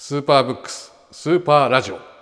[0.00, 2.17] スーパーブックススーパーラジオ。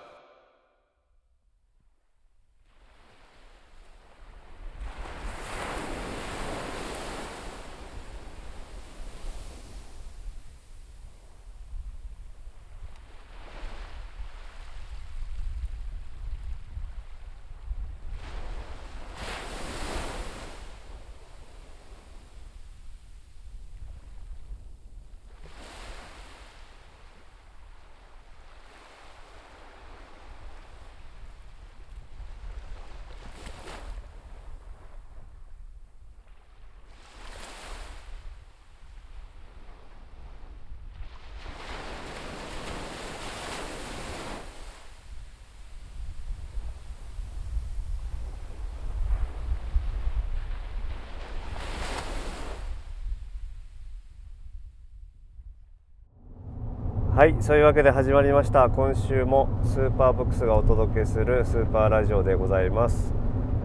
[57.27, 58.70] はいそういうわけで始まりました。
[58.70, 63.12] 今週もスーパーブックスがお届けするスーパーラジオでございます。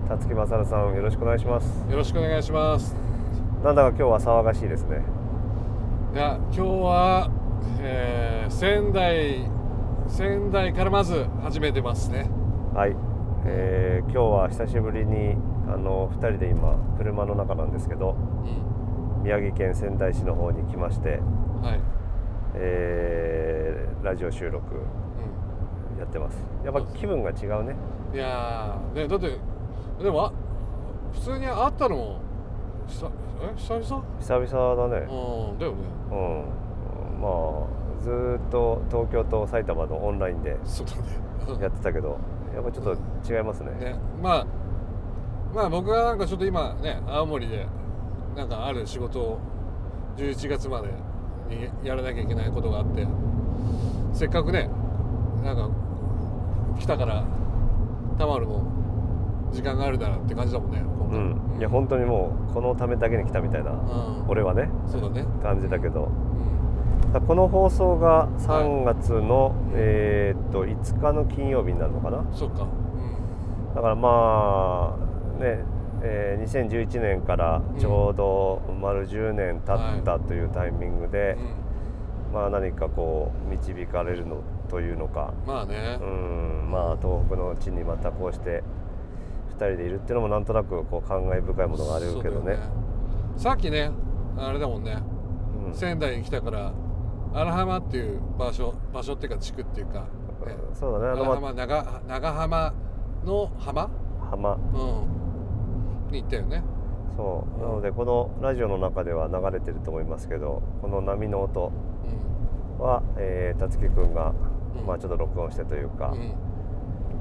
[0.09, 1.85] 辰木正さんよろしくお願いします。
[1.87, 2.95] よろしくお願いします。
[3.63, 5.03] なんだか今日は騒がしいですね。
[6.11, 7.29] いや今日は、
[7.81, 9.47] えー仙台
[10.07, 12.31] 仙台からまず始めてますね。
[12.73, 12.95] はい、
[13.45, 15.35] えー今日は久しぶりに
[15.71, 18.81] あの2人で今車の中なんですけどうん。
[19.21, 21.19] 宮城県仙台市の方に来まして、
[21.61, 21.79] はい、
[22.55, 24.75] えーラジオ収録
[25.99, 26.44] やってます。
[26.66, 27.75] やっぱ気分が違うね。
[28.11, 29.38] うん、いやーねだって
[30.03, 30.33] でもあ
[31.13, 32.22] 普通に会ったのも
[32.88, 33.11] 久
[33.44, 34.03] え久々？
[34.19, 35.07] 久々だね。
[35.07, 35.78] うんだよね。
[36.12, 37.22] うん。
[37.22, 41.62] まあずーっと東京と埼玉のオンラインでそうだね。
[41.62, 42.19] やってたけど
[42.56, 43.72] やっぱちょっと違いますね。
[43.79, 44.47] ねまあ
[45.53, 47.68] まあ僕はなんかちょっと今ね青森で
[48.35, 49.39] なんかある仕事を
[50.18, 50.88] 11月まで
[51.51, 53.06] にやらなきゃいけないことがあって
[54.13, 54.69] せっかくね
[55.44, 55.69] なんか
[56.79, 57.23] 来たから
[58.17, 58.63] たまるも
[59.51, 61.19] 時間があるならって感じだもんね今回。
[61.19, 61.22] う
[61.57, 61.59] ん。
[61.59, 64.29] いや本当にもうこのためだけに来たみたいなうん。
[64.29, 65.25] 俺はねそうだね。
[65.44, 66.06] 感じだけど。
[66.06, 67.12] うん。
[67.13, 72.23] だこの放送が3月の、えーっと5日の金曜日になるのかな。
[72.33, 72.63] そっか。
[72.63, 73.75] うん。
[73.75, 74.95] だからま
[75.39, 75.66] あね
[76.03, 81.72] えー2011年からちょうど丸10年経ったというタイミングで、うん
[82.31, 85.34] まあ何かこう導かれるのというのか。
[85.45, 86.00] まあね。
[86.01, 86.72] うん。
[86.72, 88.63] まあ東北の地にまたこうして
[89.51, 92.39] 2人でいるっていうのもなんとなくこう感慨深いものがあるけどね。
[92.39, 92.59] そうだよ
[93.38, 93.91] さっきね
[94.38, 94.97] あれだもんね。
[95.68, 95.73] うん。
[95.73, 96.72] 仙台に来たから
[97.33, 101.12] 荒浜っていう場所場所っていうか地区っていうか、ね、そうだね。
[101.13, 102.73] あの、荒ま浜長長浜
[103.25, 103.89] の浜、
[104.29, 104.53] 浜。
[104.53, 105.20] うん、
[106.11, 106.63] に行ったよね。
[107.16, 107.61] そう。
[107.61, 111.72] なのでこのラジオの中では流れてると思いますけどこの波の音
[112.79, 114.33] は、えー、辰樹くんが、
[114.75, 114.85] うん。
[114.85, 116.35] まあ、ちょっと録音してというか、うん、うん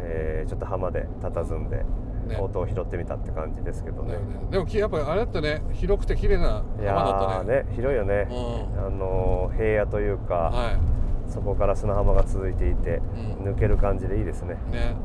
[0.03, 1.85] えーちょっと浜で佇んで、
[2.27, 2.37] ね。
[2.39, 4.15] 音を拾ってみたって感じですけどね。
[4.15, 4.19] ね。
[4.51, 5.63] でもきやっぱあれだったね。
[5.73, 7.61] 広くて綺麗ないや浜だったね。
[7.61, 8.87] ーね広いよね、うん。
[8.87, 10.79] あのー平野というか、は
[11.29, 13.01] そこから砂浜が続いていて、
[13.41, 13.53] うん。
[13.53, 14.97] 抜ける感じでいいですね、いね。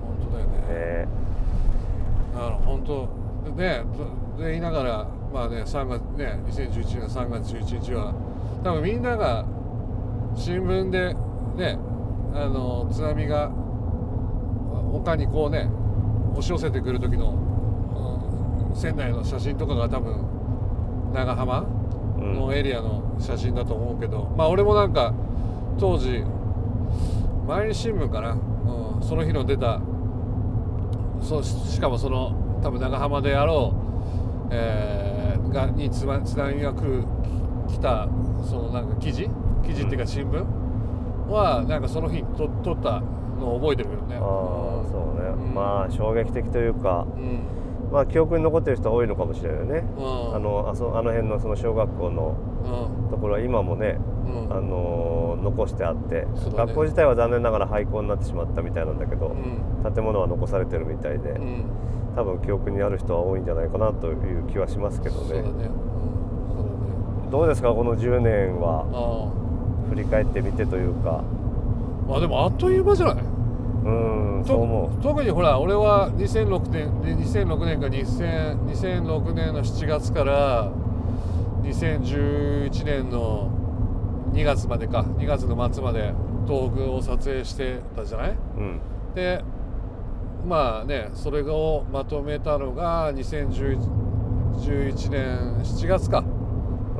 [0.00, 1.06] 本当だよね、え
[2.34, 3.08] だから本当
[3.52, 3.82] ね
[4.36, 8.14] とで言いながらまあね3月ね2011年3月11日は
[8.62, 9.44] 多分みんなが
[10.36, 11.14] 新聞で
[11.56, 11.78] ね
[12.34, 13.50] あの津波が
[14.92, 15.68] 丘にこうね
[16.32, 17.54] 押し寄せてくる時の、うん
[18.74, 20.16] 仙台の写真とかが多分
[21.14, 21.64] 長浜
[22.18, 25.14] のエリアの写真だと思うけど、まあ俺もなんか
[25.78, 26.24] 当時
[27.46, 29.80] 毎日新聞かな、うん、その日の出た
[31.22, 32.34] そしかもその
[32.64, 33.74] 多分長浜であろ
[34.48, 37.04] う、えーがに津波が来る
[37.68, 38.08] き来た
[38.42, 39.28] そのなんか記事？
[39.64, 40.44] 記事っていうか新聞？
[41.30, 43.00] はなんかその日にと撮った
[43.38, 44.16] のを覚えてるけどね。
[44.16, 44.20] ああ
[44.90, 45.54] そうね、うん。
[45.54, 47.06] まあ衝撃的というか。
[47.16, 47.63] うん
[47.94, 50.34] まあ記憶に残ってる人は多いのかもしれないね、うん。
[50.34, 53.10] あのあそあの辺のその小学校のうん。
[53.10, 54.52] ところは今もね、うん。
[54.52, 56.26] あのー残してあって、
[56.56, 59.92] 学校自体は残念ながら廃校になってしまったみたいなんだけど、うん。
[59.92, 61.64] 建物は残されてるみたいで、うん。
[62.16, 65.44] 多分記憶にある人は多いんじゃないかなという気はしますけどね。
[67.30, 68.86] どうですかこの10年は？
[68.92, 71.20] あ振り返ってみてというか。
[71.20, 73.24] あまあでもあっという間じゃない？
[73.84, 75.02] うーんそう思う。
[75.02, 80.70] と特にほら俺は2006年で2006年か2000 2006年の7月から
[81.62, 83.50] 2011年の
[84.32, 86.12] 2月までか2月の末まで
[86.46, 88.30] 東北を撮影してたじゃない？
[88.56, 88.80] うん。
[89.14, 89.42] で
[90.46, 93.78] まあねそれをまとめたのが2011
[95.10, 96.18] 年7月か。
[96.18, 96.22] う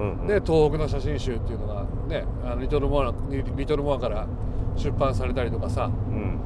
[0.03, 0.27] んうん。
[0.27, 4.27] で東北の写真集っていうのがねあのリトルモアリリトルモアから
[4.77, 5.91] 出版されたりとかさ。
[6.09, 6.41] うん。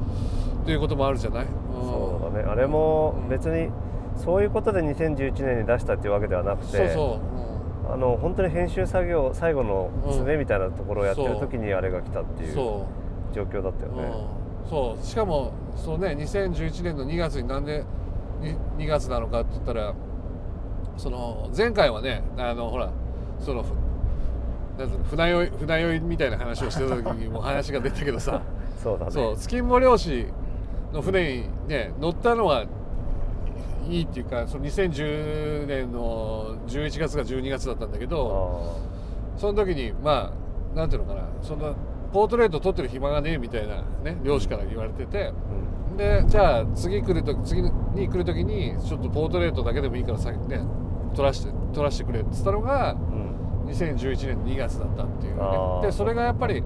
[0.61, 1.51] っていうこともあるじゃない、うん。
[1.81, 2.49] そうだね。
[2.49, 3.69] あれも別に
[4.15, 7.19] そういうことで2011年に出したっていうわけではなくてそうそ
[7.89, 12.87] う、あの本当に編集作業最後の詰めみたいなところをやってる時にあれが来たっていう状
[13.33, 14.03] 況だったよう、ね。
[14.63, 15.03] うん、そう。
[15.03, 17.85] しかもそうね2011年の2月になんで
[18.41, 19.93] 2, 2月なのかって言ったら
[20.97, 22.91] その前回はねあのほら
[23.39, 23.63] その
[24.87, 28.41] 船酔い船酔いみたいな話をしてた時にも話が出たけどさ。
[28.81, 29.11] そうだね。
[29.11, 30.27] そう漁師
[30.93, 32.65] の船にね乗ったのは
[33.87, 38.79] いいっていうかその2010年の11月か12月だったんだけど
[39.37, 40.31] その時にま
[40.73, 41.73] あなんていうのかなそんな
[42.13, 47.71] ポートレート撮ってる暇がねえみたいなね漁師から言われててあーでじゃあ次来ると次に
[48.09, 50.61] 来る時にちょっとポートレートだけでもいいからさね
[51.15, 53.18] 撮らして撮らしてくれって言ったのがうんうん
[53.69, 55.41] 2011年の2月だったっていうね。
[55.83, 56.63] でそれがやっぱり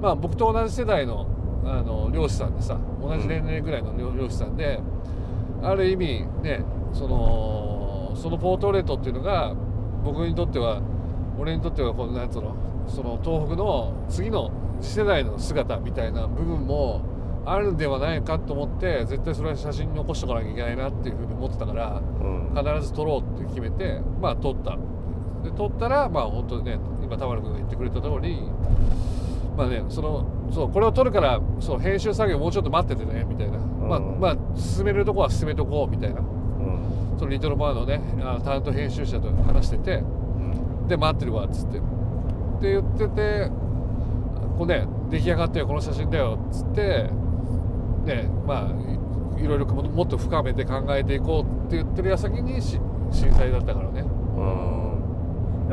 [0.00, 1.26] まあ僕と同じ世代の
[1.64, 4.80] あの漁師さんでさ同じ年齢ぐらいの漁漁師さんで、
[5.62, 9.54] ある意味ねそのそのポートレートっていうのが
[10.02, 10.80] 僕にとっては
[11.38, 12.54] 俺にとってはこのなんつうの
[12.88, 14.50] その東北の次の
[14.80, 17.02] 次世代の姿みたいな部分も
[17.44, 22.54] あるんではないかと思って絶対それは写真に残しておかなきゃいけないなっていうふうに思ってたからうん。
[22.54, 24.76] 必ず撮ろうって決めてまあ撮った
[25.42, 28.40] で撮ったらまあ本当にね今田丸君が言ってくれた通り
[29.56, 34.20] まあねそのそうこれを撮るからそう編集作業もうちょっと待っててねみたいな、まあうん。
[34.20, 36.20] まあ進めるとこは進めとこうみたいな。
[36.20, 37.16] うん。
[37.18, 40.04] そのリトルバーのねあの担当編集者と話しててう
[40.84, 40.88] ん。
[40.88, 41.78] で待ってるわっつって。
[41.78, 41.80] っ
[42.62, 43.48] て言ってて
[44.58, 47.08] こうね出来上がったよこの写真だよっつって
[48.04, 52.78] ねまあいいろいろももっと深めて考えていこうって言ってる矢先にし
[53.10, 54.00] 震災だったからね。
[54.00, 54.06] う
[54.76, 54.79] ん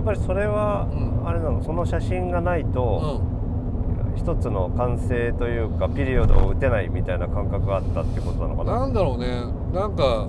[0.08, 1.28] ぱりそれはうん。
[1.28, 1.62] あれなの？
[1.64, 4.18] その写真がないとうん。
[4.18, 8.80] 一つの完成というかピリオドを打てないみたいな感覚があったってことなのかな？
[8.80, 9.28] なんだろうね。
[9.72, 10.28] なんか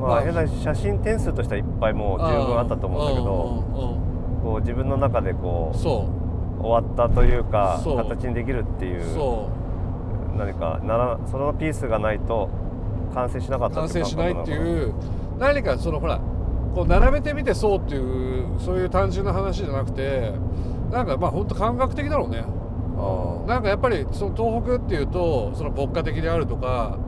[0.00, 0.18] ままあ。
[0.18, 3.30] あ変な写真点数としてはいっぱいもう十分あったと思うんだけどど
[4.42, 6.08] こう自分の中でこうそ
[6.60, 9.02] 終わったというか形にできるっていう
[10.36, 12.48] 何かならそのピースがないと
[13.14, 14.94] 完成しなかっうた完成しないってういう
[15.38, 16.20] 何かそのほら
[16.74, 20.32] こう並べてみてそうっていうそういう単純な話じゃなくて
[20.90, 22.44] なんかまあ本当感覚的だろうね。
[22.96, 26.98] あなんかやっぱりその東北っていうとその牧歌的であるとか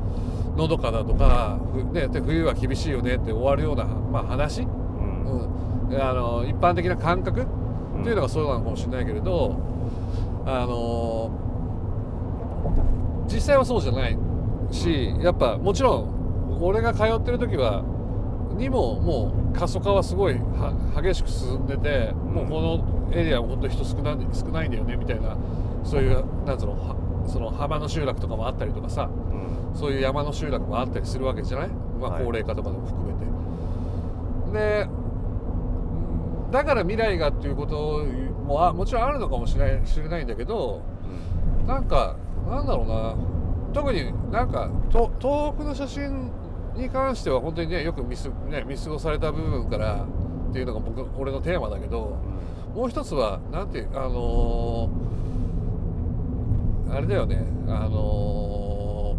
[0.56, 5.88] のどかだとか、ふね、で冬は厳しいよねって終わるような、まあ、話、ーうん。
[5.90, 7.44] うん、あの一般的な感覚っ
[8.02, 9.56] ていうのがそうなのかもしれないけれど、
[10.46, 11.30] あの
[13.26, 14.18] 実際はそうじゃない
[14.70, 17.82] しやっぱもちろん俺が通ってる時は
[18.56, 20.72] にももう過疎化はすごいは
[21.02, 25.37] 激しく進んでて、もうこのエリアは本当に人少ない少ないんだよねみたいな
[25.84, 26.96] そういうなんつうのは
[27.28, 29.78] その浜の集落とかもあったりとかさうん。
[29.78, 32.24] そういう山の集落もあったりするわけじゃない、まあ、はい。
[32.24, 33.26] 高齢化とかでも含めて。
[34.53, 34.88] で
[36.50, 38.05] だから未来がっていうこと
[38.46, 40.82] もあもちろんあるのかもしれない知れないんだけど
[41.67, 42.17] なんか
[42.48, 43.15] なんだろうな。
[43.72, 46.31] 特になんかと東北の写真
[46.74, 50.06] に関しては本当にねよく見す、ね、見過ごされた部分から
[50.50, 52.17] っていうのが僕俺のテーマだけど
[52.74, 55.12] もう一つはなんていうあのー
[56.94, 59.17] あれだよねあの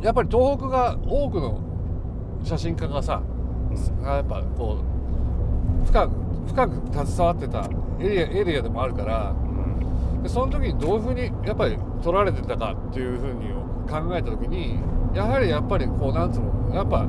[0.00, 1.60] ーやっぱり東北が多くの
[2.44, 3.20] 写真家がさ
[4.04, 4.78] やっぱこ
[5.82, 6.12] う深く
[6.46, 7.68] 深く携わってた
[8.00, 9.34] エリアエリアでもあるからう
[10.18, 10.22] ん。
[10.22, 13.48] でその時にどういうふうにやっぱり撮られてたかっていうふうに
[13.88, 14.78] 考えた時に
[15.14, 17.06] やはりやっぱりこうなんつうのやっぱ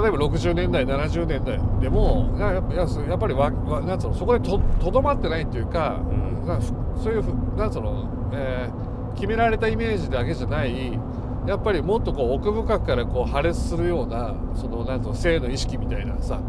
[0.00, 6.46] 例えば60年代70年代でもややっぱややっぱりわわなんつうのそこでととどまってないっていうか、うん。
[6.46, 10.98] かふそういうふなんつうの、えー決められたイメージだけじゃない
[11.46, 16.40] やっぱりもっとこう奥深くからこう破裂するようなそのなんつうの性の意識みたいなさ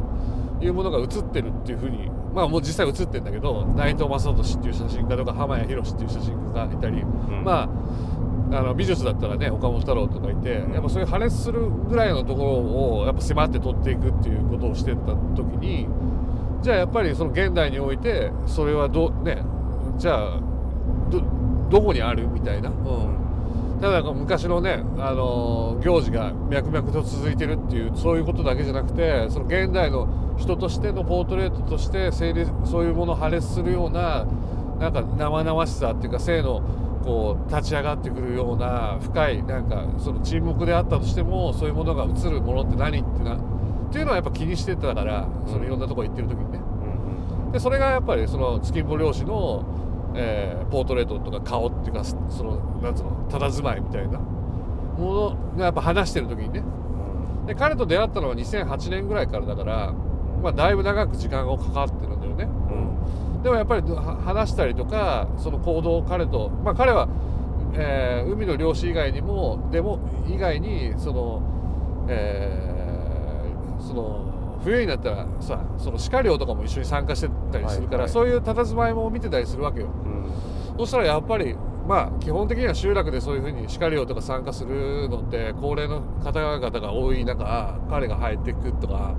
[0.62, 7.44] いうものが映ってるっていうふうにまあもう実際映ってるんだけど内藤正俊っていう写真家とか浜谷宏っていう写真家がいたり、ん。
[7.44, 7.70] まあ
[8.54, 15.88] あの美術だったらね岡本太郎とかいてやっぱそういう破裂するぐらいのところをやっぱ迫って撮っていくっていうことをしてった時に
[16.62, 19.42] じゃあやっぱりその現代においてそれはどね
[19.98, 20.40] じゃあ
[21.10, 21.22] ど
[21.70, 22.70] どこにあるみたいな。
[22.70, 23.21] うん
[23.82, 34.28] ただ昔のね、あの行事が脈々と続いてるっていうそういうことだけじゃなくてその現代の人としてのポートレートとして成立そういうものを破裂するような
[34.80, 36.62] なんか生々しさっていうか性の
[37.04, 43.40] こう立ち上がってくるような深いなんかその沈黙であったとしてもそういうものが映るものって何ってなっ
[43.92, 46.60] ていうのはやっぱ気にしてたからそのいろんなとこ行ってる時にね。
[47.46, 49.66] うんでそれがやっぱりその月ぼ漁師の、
[50.16, 56.64] えーポートレートとか顔っていうかそのなんつうの佇まいみたいなものがやっぱ話してる時にね。
[57.48, 59.92] で彼と出会ったのは2008年ぐらいからだから、
[60.44, 63.44] まあ、だいぶ長く時間がかかってるんだよね、うん。
[63.44, 67.10] でもやっぱりは話したりとかその行動を彼とまあ彼は、
[67.74, 70.00] えー海の漁師以外にもでも
[70.30, 71.42] 以外にその、
[72.10, 72.72] えー
[73.82, 74.31] その
[74.64, 78.10] 冬になったらさその鹿漁とかも一緒に参加してたりするから、はいはい。
[78.10, 79.88] そういう佇まいも見てたりするわけよ。
[79.88, 80.78] うん。
[80.78, 81.56] そしたらやっぱり
[81.88, 89.16] まあ基本的には集落でそういうふうに鹿漁とか参加するのって高齢の方々が多い中彼が入っていくとか。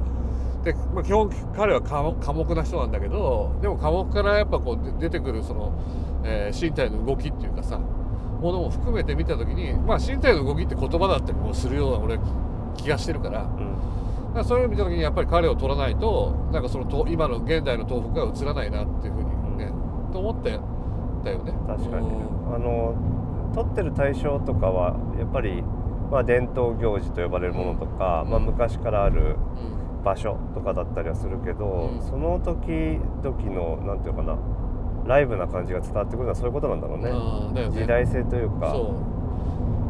[0.64, 5.72] で、まあ、基本彼は寡寡黙な人なんだけどでも寡黙からやっぱこうで出てくるその、
[6.24, 12.20] えー身体の動きっていうかさものも含めて見た時にまあ身体の動きって言葉だったりもするような俺
[12.76, 13.42] 気がしてるから。
[13.42, 13.48] うん。
[13.48, 13.62] だ
[14.32, 19.72] からそういうのを見た時にやっぱり彼を取らないとなんかそのと今の現代の東北が映らないなっていうふうにね、
[20.12, 20.58] と思って
[21.24, 21.52] たよね。
[21.66, 22.10] 確かにう
[22.50, 22.54] ん。
[22.54, 25.62] あの撮ってる対象とかはやっぱり、
[26.10, 29.82] まあ、伝統行事と呼ばれるものとか、うんまあ、昔からあるうん。
[30.02, 32.02] 場所とかだったりはするけど、うん。
[32.02, 34.36] その時々のなんていうかな
[35.06, 37.70] ライブな感じが伝わってくるのはそういうことなんだろうね、ね。
[37.70, 38.70] 時代性というか。
[38.72, 38.94] そ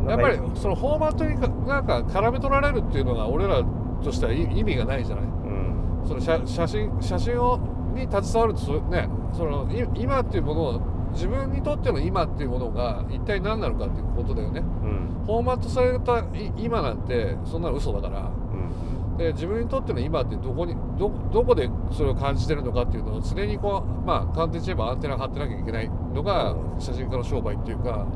[0.06, 0.11] う。
[0.11, 3.62] やっぱりそのフォーマットにかなんか絡め取られるっていうのが俺ら
[4.02, 5.25] としては意意味がないじゃない？
[5.25, 6.02] うん。
[6.06, 7.59] その写写真写真を
[7.94, 10.80] に携わるとそれねそのい今っていうものを
[11.12, 14.61] 自分にとっての今っていうものが一体何なのかっていうことだよね。
[14.61, 15.25] うん。
[15.26, 18.21] フォーマットされたい今なんてそんなの嘘だから。
[18.21, 19.16] うん。
[19.18, 28.06] で自分にとっての今ってどこにどどこでそれを感じてるのかっていうのを常にこうまあ簡単に言えばアンテナ張ってなきゃいけないのが写真家の商売っていうか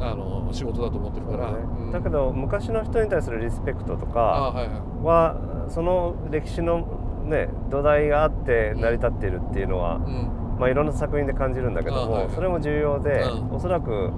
[0.00, 1.58] あの仕事だと思ってるから、ね。
[1.58, 1.92] うん。
[1.92, 4.76] だけど昔の人に対するリスペクトとあかはいはい。
[5.02, 6.86] はその歴史の
[7.26, 10.56] ね土台があって成り立っているっていうのは、うん。
[10.58, 12.34] まあ、いろんな作品で感じるんだけども、あはいはい。
[12.34, 13.54] それも重要で、うん。
[13.54, 14.10] おそらく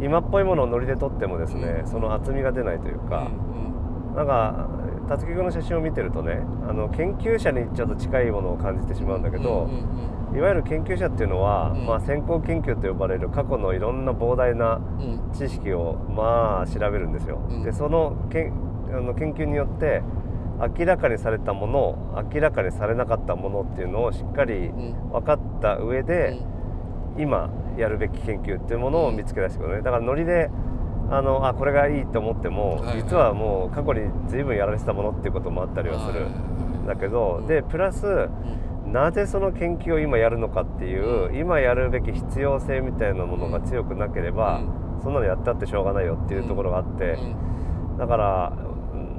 [0.00, 1.86] 今っぽいものをノリで撮ってもですね、うん。
[1.86, 3.30] その厚みが出ないというか、
[4.14, 4.68] なんか
[5.08, 11.86] 辰木君の写真を見てるとねあの研究者にちょっと近いものを感じてしまうんだけど、うんうんいわゆる研究者っていうのは、うん。
[11.86, 15.10] まあ、先行研究と呼ばれる過去のいろんな膨大なうん。
[15.10, 17.38] うん知識をまあ調べるんですよ。
[17.48, 17.62] うん。
[17.62, 18.52] でそのけん
[18.90, 20.02] あの研究によって
[20.78, 25.10] 明らかにされたもの明らかにされなかったものっていうのをしっかりうん。
[25.10, 26.40] 分かった上で、
[27.18, 29.82] 今やるべき研究っていうものを見つけ出してくるね。
[29.82, 30.50] だからノリで
[31.10, 33.02] あのあこれがいいと思っても、はいはい。
[33.02, 38.28] 実はもう過去に随分やられてたものっていうこともあったりはするんだけど、でプラス
[38.96, 41.36] なぜその研究を今やるのかっていう、うん。
[41.36, 44.62] 今やるべき必要性みたいなものが強くなければ、
[45.00, 47.18] うそんなのやったってしょうがないよっていうところがあって、
[47.92, 47.98] うん。
[47.98, 48.56] だから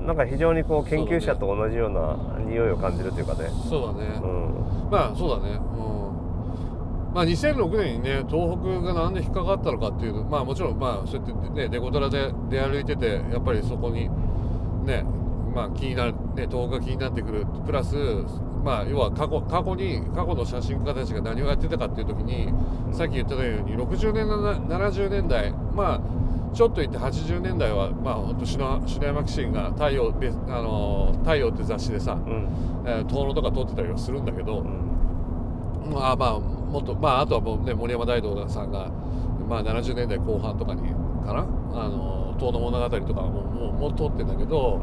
[0.07, 3.49] なんか非常にこう研究者と同じような匂いを感じるというかね。
[3.69, 4.89] そうだね、うん。
[4.89, 14.09] まあそうだね、うん、まあ2006年にね東北がなんで引っかかったのかっていうのまあもちろんまあそうやってねデコトラで出歩いててやっぱりそこに
[14.85, 15.05] ね
[15.53, 17.45] まあ気になるね東北が気になってくる。
[17.65, 17.95] プラス
[18.63, 22.51] まあ要は過去過去に過去の写真家たちが何をやってたかっていう時に
[22.91, 24.35] さっき言ってたように60年な
[24.77, 26.01] 70年代まあ
[26.53, 32.47] ちょっと言って80年代はまあ本当篠篠山紀信が太陽べあの太陽って雑誌でさ、うん。
[32.85, 35.91] えー遠野とか撮ってたりはするんだけど、うん。
[35.93, 38.89] まあまあもっとまああとはもうね森山大道さんが
[39.47, 40.81] まあ70年代後半とかに
[41.25, 41.45] かな？
[41.73, 44.81] あの遠野物語とかももうもう撮ってんだけど、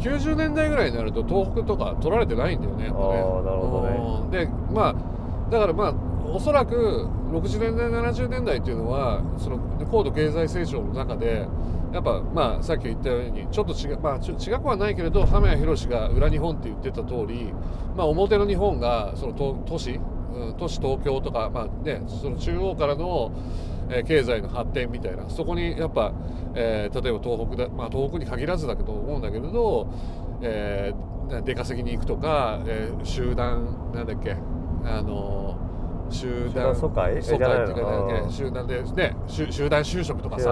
[0.00, 3.06] 90年代ぐらいになると東北とか撮られてないんだよねやっぱね。
[3.06, 3.96] あーなるほどね。
[4.24, 4.30] うん。
[4.30, 5.94] でまあだからまあ
[6.26, 9.58] おそらく60年代70年代っていうのはその
[9.90, 11.46] 高度経済成長の中で
[11.92, 17.52] やっぱまあさっき言ったようにちょっと違うまあちょ違くはないけれど浜谷宏が裏日本って言ってた通り
[17.96, 23.30] まあ表の日本がその都都市、うん都市東京とかまあねその中央からの、
[23.90, 25.28] えー経済の発展みたいな。
[25.28, 26.12] そこにやっぱ、
[26.54, 29.86] えー例えば東北だまあ東北に限らずだけど思うんだけれど、
[30.42, 34.36] えー出稼ぎに行くとか、えー集団なんだっけ
[34.84, 35.56] あの
[36.10, 37.22] 集団疎開？
[37.22, 40.50] 疎開っていうかなんだっのけ集団でね集集団就職とかさ。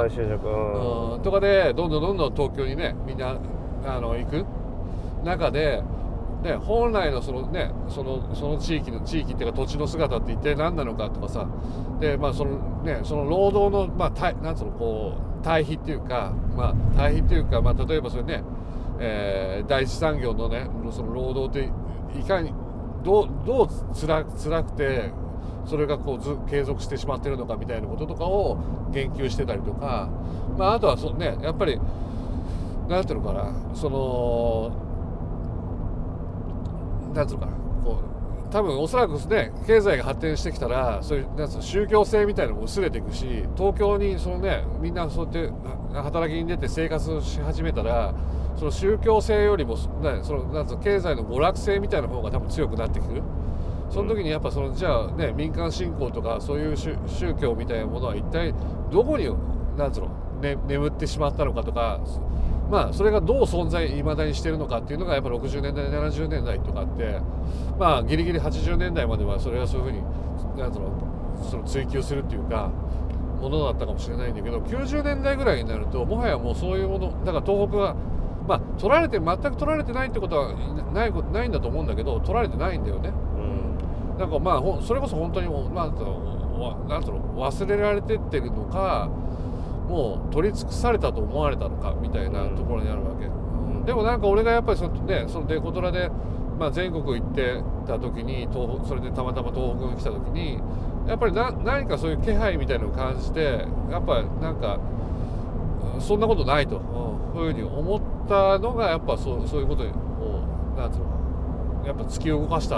[1.17, 1.23] うん。
[1.23, 3.37] とかでどんどんどんどん東京にねみんな
[3.85, 4.45] あの行く
[5.25, 5.83] 中で、
[6.43, 11.47] ね、本来のそのねそのその地域の地域っていうか土地の姿って一体何なのかとかさ
[12.01, 18.43] でまあそのねその労働のまあ対なんつうのこう対比っていうかまあ対比っていうかまあ例えばそれね、
[18.99, 22.53] えー第一産業のねその労働っていかに
[23.05, 25.11] どうどうつら辛くて
[25.67, 28.59] それがこうず継続してしまってるのかみたいなこととかを
[28.93, 30.09] 言及してたりとか、
[30.59, 31.79] まあ、あとはそねやっぱり
[32.89, 34.90] なんていうのかなその
[37.14, 37.59] なんていうのかな。
[37.85, 45.52] こう多分おそらくね経済が発展してきたらそういうなんつうの宗教性みたいなのも薄れていくし東京にそのねみんなそうやって
[45.95, 48.12] あ働きに出て生活をし始めたら
[48.57, 53.23] その宗教性よりも、ね、そのなんつうの経済の娯楽性みたいな方が多分強くなってくる。
[53.88, 58.55] その時にやっぱそのじゃあね民間信仰とかそういう宗宗教みたいなものは一体
[58.93, 59.29] どこに
[59.76, 60.09] なんつうの、
[60.40, 62.00] ね、眠ってしまったのかとか
[62.71, 67.21] まあそれがどう存在いまだにしてるのかっていうのがやっぱ60年代70年代とかって
[67.79, 70.91] まあギリギリ80年代まではそれはそういうふうになんつうの
[71.50, 72.71] その追求するっていうか
[73.41, 77.97] ものだったかもしれないんだけど90年代ぐらいになるともはやもうそういうものだから東北は
[78.47, 80.55] まあ取られて全く取られてないってことは
[80.93, 83.09] ないないんだと思うんだけど取られてないんだよね。
[83.09, 83.39] う
[84.17, 86.07] んなんかまあそれこそ本当にもうなんていう
[87.37, 89.09] 忘れられてってるのか
[89.91, 93.85] もう取り尽くされたと思われたのかみたいなところにあるわけ、うん。
[93.85, 96.09] でもなんか俺がやっぱりその,、ね、そのデコトラで、
[96.59, 100.61] まあ、全国行ってた時に東北それでたまたま東北に来た時に
[101.09, 104.79] やっぱりな何かそういう気配みたいなのを感じてやっぱりなんか
[105.95, 109.99] うんそんなことないと、うん、そういうふうに思ったのがやっぱそうそういうことにこ
[110.77, 112.77] うなんていうのやっぱ突き動かした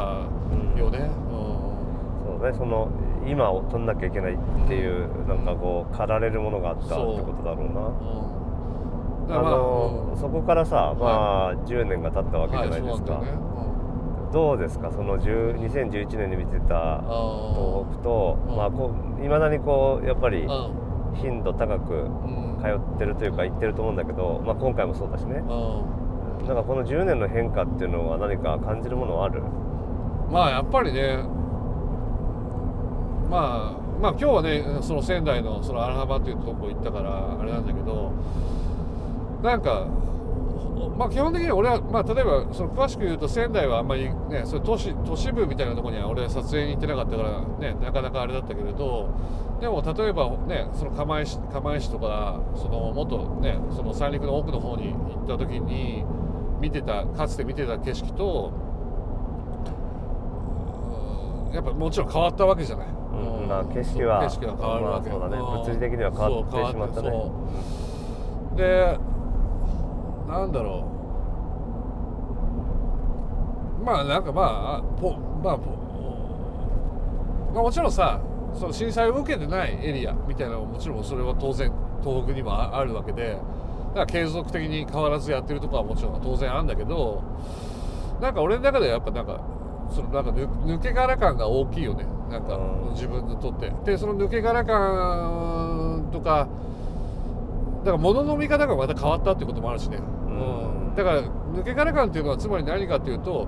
[0.79, 0.99] よね。
[0.99, 2.39] うん。
[2.39, 2.89] そうねその
[3.27, 4.37] 今を取んなきゃいけないっ
[4.69, 7.81] ていうなんかこう駆られるものがあったってことだろうな。
[7.81, 9.29] うん。
[9.29, 10.17] だあの、うん。
[10.19, 13.23] そこからさまあ10年が経ったわけじゃないですか、
[14.33, 14.91] どうですか？
[14.91, 17.07] その10 2011年に見てたうん。
[17.55, 18.57] 東北とうん。
[18.57, 21.15] まあこういまだにこうやっぱりうん。
[21.15, 22.59] 頻度高くうん。
[22.63, 25.37] 通ってるというか行ってると思うんだけど、まあ、今回もそうだしね。
[25.37, 26.47] うん。
[26.47, 29.43] なんかこの10年の変化っていうのは何か感じるものはある？
[30.31, 31.19] まあやっぱりね
[33.33, 38.13] まあまあ今日はねその仙台のその荒浜っていうとこ行ったからあれなんだけど
[39.43, 39.87] なんか
[40.99, 49.09] まあ基本的に俺はまあ例えばその詳しく言うと仙台はあんまりねそういう都市都市部みたいなところには俺は撮影に行ってなかったからねなかなかあれだったけれど
[49.63, 56.05] でも例えばねその釜石釜石とかそのもっとねその三陸の奥の方に行った時に
[56.61, 58.53] 見てたかつて見てた景色と
[61.55, 63.02] やっぱもちろん変わったわけじゃない。
[63.49, 65.43] まあ景色は景色が変わるわけ、まあそうだね。
[65.43, 65.45] ん。
[65.45, 67.11] 物理的には変わってしまったね。
[68.57, 68.99] で
[70.29, 70.93] なんだろう。
[73.85, 75.71] まあなんかまああぽまあぽ
[77.53, 78.21] まあもちろんさ
[78.55, 81.73] その震災を受けてないエリアみたいなのももちろんそれは当然
[82.03, 87.23] 東北にもああるわけでだから継続的に変わらずやってるところはもちろん当然あるんだけど
[88.21, 89.41] なんか俺の中ではやっぱなんか
[89.91, 92.93] そのなんか抜抜け殻感が大きいよねなんかうん。
[92.95, 93.71] 自分にとって。
[93.85, 96.49] でその抜け殻感とか
[97.85, 100.01] だから物の見方がまた変わったっていうこともあるしね、う
[100.93, 100.95] ん。
[100.97, 103.47] だから抜け殻感っていうのはつまり何かっていうと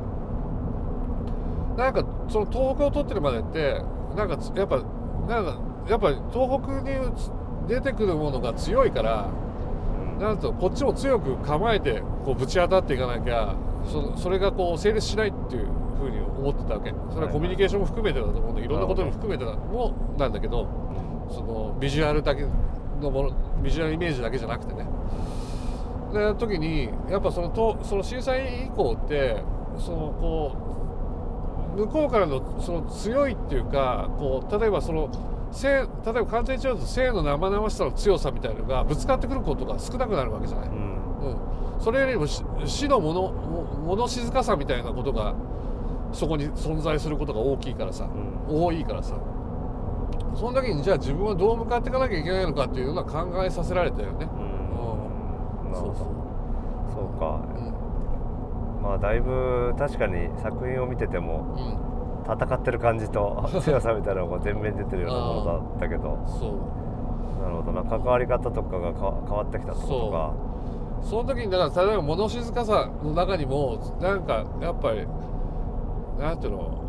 [1.77, 3.81] なんかその東北を取ってるまでって
[4.16, 4.77] なんかつやっぱ
[5.29, 9.29] なんかやっぱり東北に出てくるものが強いから
[10.20, 13.55] なんとこっちも強く構えてこうぶち当たっていかなきゃ
[13.87, 16.92] そそれがこう成立しないっていうふうに思ってたわけ。
[17.12, 20.66] それはコミュニケーションも含めてだと思うんだけどいろんなことも含めてもなんだけど
[21.30, 22.42] そのビジュアルだけ
[23.00, 23.30] のもの
[23.62, 24.87] ビジュアルイメージだけじゃなくてね。
[26.12, 29.42] で時にやっぱそのとその震災以降って
[29.78, 30.57] そのこ
[31.76, 35.11] う向こうからのその強いっていうかこう例えばその
[35.50, 41.74] 性例えば簡単に言っちゃうと性の生々しさの強さみたいなのがぶつかってくることが少なくなるわけじゃない、うん。
[41.74, 45.35] うん、それよりもし死のものも物静かさみたいなことが
[46.14, 48.09] そこに存在することが大きいからさ、
[48.48, 49.14] 多いからさ。
[50.35, 54.29] その時にじゃあ自分はどう向かっていかなきゃいけないのかっていうのは考えさせられたよね。
[54.33, 55.70] うん。
[55.72, 55.87] なるほど。
[55.87, 56.07] そうそう。
[56.92, 57.40] そうか。
[57.57, 58.83] うん。
[58.83, 61.94] まあだいぶ確かに作品を見ててもうん。
[62.27, 66.18] 戦ってる感じと 強さみたいなのが前面に出てるようなものだったけど。
[66.27, 67.42] そう。
[67.42, 67.85] なるほどな。
[67.85, 70.33] 関わり方とかがか変わってきたってことか。
[71.03, 75.07] その時にだから例えば物静かさの中にもなんかやっぱり
[76.18, 76.83] なんていうの？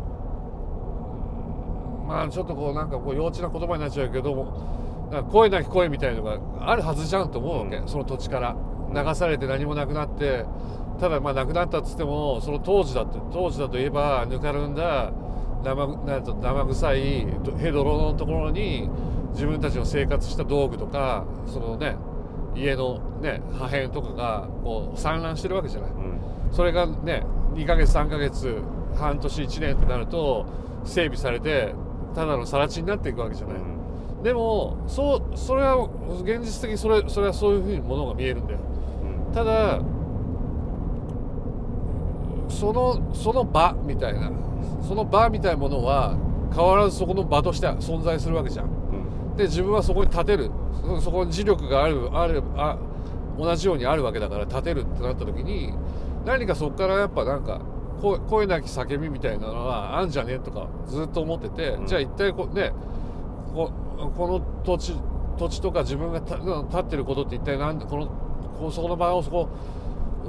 [2.06, 7.88] まあちょっとこうなんかこう幼稚な言葉になっちゃうけどもなんか声なき声みたいのがあるはずじゃんと思うわけ、うん。
[7.88, 8.56] その土地から。
[8.88, 10.44] 流されて何もなくなって。
[11.00, 15.12] ただまあなくなったっつってもその当時だって当時だといえばぬかるんだ
[15.64, 17.26] 生なんと生臭い
[17.58, 18.88] ヘドロのところに
[19.32, 21.96] 自分たちの生活した道具とかそのね
[22.54, 25.90] 家のね破片とかがこう散乱してるわけじゃない。
[25.90, 26.20] うん。
[26.52, 28.62] それがね2ヶ月3ヶ月
[28.96, 30.46] 半年1年ってなると
[30.84, 31.74] 整備されて
[32.14, 34.22] ただの更地になっていくわけじゃない、うん。
[34.22, 35.88] でもそうそれは
[36.22, 38.58] 現実的にそれそれはそういうふうにものが見えるんだよ。
[39.28, 39.32] うん。
[39.34, 39.80] ただ
[42.48, 44.30] そのその場みたいな
[44.86, 46.16] その場みたいなものは
[46.54, 48.66] 変わらずそこの場として存在するわけじゃん。
[48.66, 48.68] う
[49.34, 49.36] ん。
[49.36, 50.50] で自分はそこに立てる。
[50.82, 52.78] そそこに磁力があるあるあ
[53.38, 55.72] 同じようにあるわけだから立てるってなった時に
[56.24, 57.60] 何かそこからやっぱなんか
[58.06, 60.38] 声声なき叫びみたいなのはあんじゃね？
[60.38, 61.86] とかずっと思ってて、うん。
[61.86, 62.72] じゃあ一体こね
[63.52, 63.72] こ
[64.16, 64.94] この土地
[65.38, 68.06] 土地とか自分がた立ってることって一体何でこの
[68.58, 69.48] こうそこの場をそこ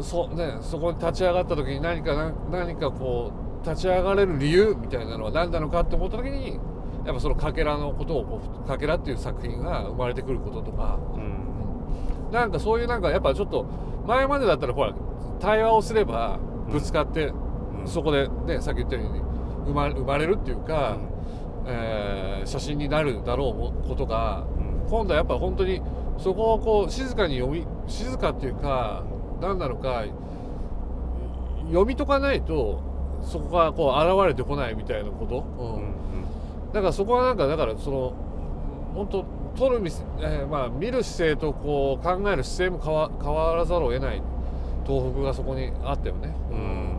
[0.01, 3.31] そ,、ね、そこに立ち上がった時に何かな何かこ
[3.63, 6.59] う立ち上がれる理由みたいなのは何なのかって思った時に
[7.05, 12.31] やっぱそのかけらのことをこうかけらっていう作品が生まれてくることとか、うん。
[12.31, 13.65] なんかそういうなんかやっぱちょっと
[14.05, 14.93] 前までだったらほら
[15.39, 16.37] 対話をすれば
[16.69, 17.46] ぶつかって、うん
[17.87, 19.21] そこでねさっき言ったように
[19.65, 20.97] 生ま生まれるっていうか、
[21.65, 24.45] えー写真になるだろうもことが
[24.85, 24.89] うん。
[24.89, 25.81] 今度はやっぱ本当に
[26.17, 29.03] そこをこう静かに読み静かっていうか
[29.41, 30.05] 何なのか
[31.67, 32.81] 読み解かないと
[33.21, 35.75] そこがこう現れてこないみたいなこと、うん。
[35.75, 35.97] うん
[36.73, 38.13] だからそこはなんかだからその
[38.93, 39.25] 本当
[39.57, 44.21] 取る見せ、えーまあ見る姿勢とこう考える姿勢も変わ変わらざるを得ない
[44.85, 46.35] 東北がそこにあったよね。
[46.51, 46.96] うん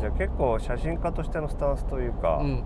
[0.00, 2.64] じゃあ結構写真家としてのスタンスというか、うん。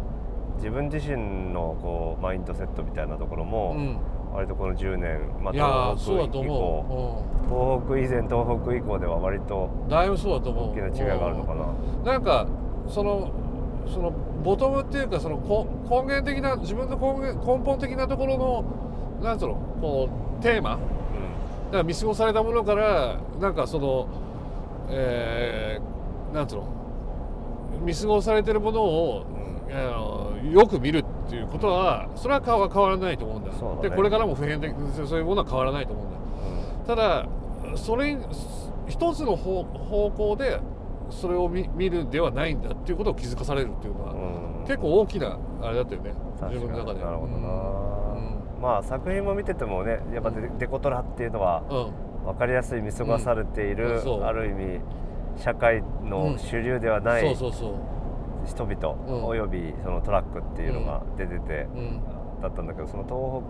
[0.56, 4.00] 自分自身のこうマインドセットみたいなところうも、ん。
[4.32, 10.70] 割とこの10年、まあ、東北以降思東北以前東北以降では割とう、うん、だいぶそうだと思う。
[10.72, 12.04] 大きな違いがあるのかな、うん。
[12.04, 12.46] なんか
[12.88, 13.30] その
[13.86, 18.64] そのボトムっていうかそのこ根源的な自分の根源根本的なところの
[19.22, 20.80] なんつうのこうテーマだか
[21.78, 24.08] ら見過ごされたものからなんかその
[24.88, 26.75] えー、なんつうの
[27.86, 29.24] 見過ごされてるものを、
[29.70, 33.50] あのよく見るっていうことはそれは変わ変わらないと思うんだ。
[33.50, 33.88] だね。
[33.88, 36.16] でこれからも普遍的そういうものは変わらないと思うんだ。
[36.80, 36.86] うん。
[36.86, 37.26] ただ
[37.76, 38.24] それに
[38.88, 40.60] 一つの方方向で
[41.10, 44.66] それを見見るではないんだっていうことを気づかされるっていうのは、うん。
[44.66, 46.12] 結構大きなあれだったよね。
[46.48, 47.04] 自分の中で。
[47.04, 48.62] なるほどな、うん。
[48.62, 51.74] まあ作品も見ててもねやっぱデデコトラっていうのはう
[52.22, 54.80] ん、分かりやすい見過ごされている、ある意味
[55.36, 57.74] 社会の主流ではないそうそうそう。
[58.46, 59.24] 人々、うん。
[59.24, 62.00] およびそのトラックっていうのが出てて、うん。
[62.40, 63.42] だったんだけどその東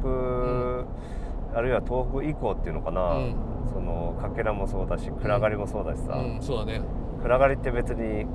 [1.52, 3.34] 北、あるいは東北以降っていうのかな、うん。
[3.72, 6.80] そのかけらもそうだし暗がりもそうだしさ、うん、そうだね。
[7.22, 8.26] 暗がりって別に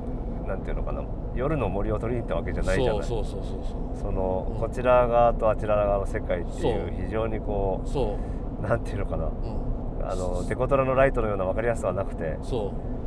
[0.47, 1.03] なんていうのかな
[1.35, 3.03] 夜の森を取りに行ったわけじゃないじゃない。
[3.03, 4.59] そうそうそうそうその、うん。
[4.59, 8.17] こちら側とあちら側の世界っていう非常にこそうそ
[8.65, 8.67] う。
[8.67, 9.25] なんていうのかな。
[9.25, 9.61] うん。
[10.03, 12.37] あのデコトラのライトのような分かりやすさはなくて。
[12.41, 13.00] そう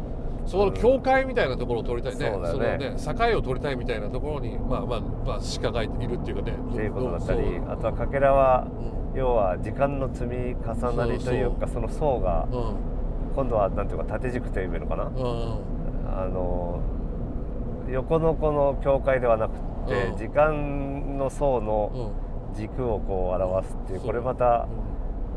[0.47, 2.95] そこの境界みたいなところを取りたいね,、そうだよね。
[2.97, 6.53] そのね境を取りたいみたいなところにまあまあまあ鹿がいるっていうかね。
[6.53, 8.67] っていうことだったりあとはかけらは
[9.13, 9.19] うん。
[9.19, 12.77] 要は時間の積み重なりというかその層がうん。
[13.35, 15.05] 今度はなんていうか縦軸というのかな。
[15.05, 16.81] あの
[17.91, 19.55] 横のこの境界ではなく
[19.89, 20.17] てうん。
[20.17, 22.25] 時間の層のうん。
[22.55, 24.69] 軸をこう表すっていうこれまた